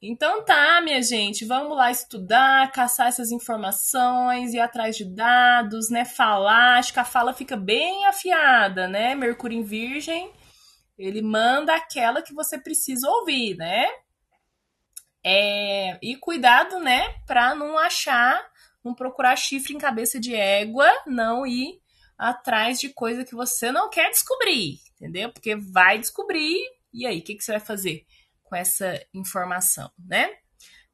Então 0.00 0.44
tá, 0.44 0.80
minha 0.82 1.02
gente, 1.02 1.44
vamos 1.44 1.76
lá 1.76 1.90
estudar, 1.90 2.70
caçar 2.70 3.08
essas 3.08 3.32
informações, 3.32 4.52
ir 4.52 4.60
atrás 4.60 4.96
de 4.96 5.04
dados, 5.04 5.90
né? 5.90 6.04
Falar, 6.04 6.78
acho 6.78 6.92
que 6.92 7.00
a 7.00 7.04
fala 7.04 7.32
fica 7.32 7.56
bem 7.56 8.06
afiada, 8.06 8.86
né? 8.86 9.14
Mercúrio 9.14 9.58
em 9.58 9.64
Virgem, 9.64 10.30
ele 10.98 11.22
manda 11.22 11.74
aquela 11.74 12.22
que 12.22 12.34
você 12.34 12.58
precisa 12.58 13.08
ouvir, 13.10 13.56
né? 13.56 13.86
É, 15.28 15.98
e 16.00 16.16
cuidado, 16.16 16.78
né, 16.78 17.16
para 17.26 17.54
não 17.54 17.76
achar, 17.76 18.48
não 18.84 18.94
procurar 18.94 19.34
chifre 19.34 19.74
em 19.74 19.78
cabeça 19.78 20.20
de 20.20 20.34
égua, 20.34 20.88
não 21.04 21.44
ir 21.44 21.80
atrás 22.16 22.78
de 22.78 22.90
coisa 22.90 23.24
que 23.24 23.34
você 23.34 23.72
não 23.72 23.90
quer 23.90 24.10
descobrir, 24.10 24.78
entendeu? 24.94 25.32
Porque 25.32 25.56
vai 25.56 25.98
descobrir, 25.98 26.56
e 26.94 27.04
aí, 27.06 27.18
o 27.18 27.22
que, 27.22 27.34
que 27.34 27.42
você 27.42 27.52
vai 27.52 27.60
fazer? 27.60 28.06
com 28.46 28.56
essa 28.56 29.04
informação, 29.12 29.90
né? 29.98 30.38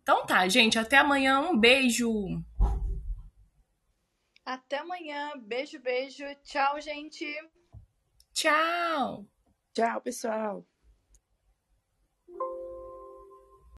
Então 0.02 0.26
tá, 0.26 0.48
gente, 0.48 0.78
até 0.78 0.96
amanhã. 0.96 1.40
Um 1.40 1.56
beijo. 1.56 2.10
Até 4.44 4.78
amanhã. 4.78 5.32
Beijo, 5.38 5.78
beijo. 5.78 6.24
Tchau, 6.42 6.80
gente. 6.80 7.24
Tchau! 8.34 9.24
Tchau, 9.72 10.00
pessoal. 10.00 10.66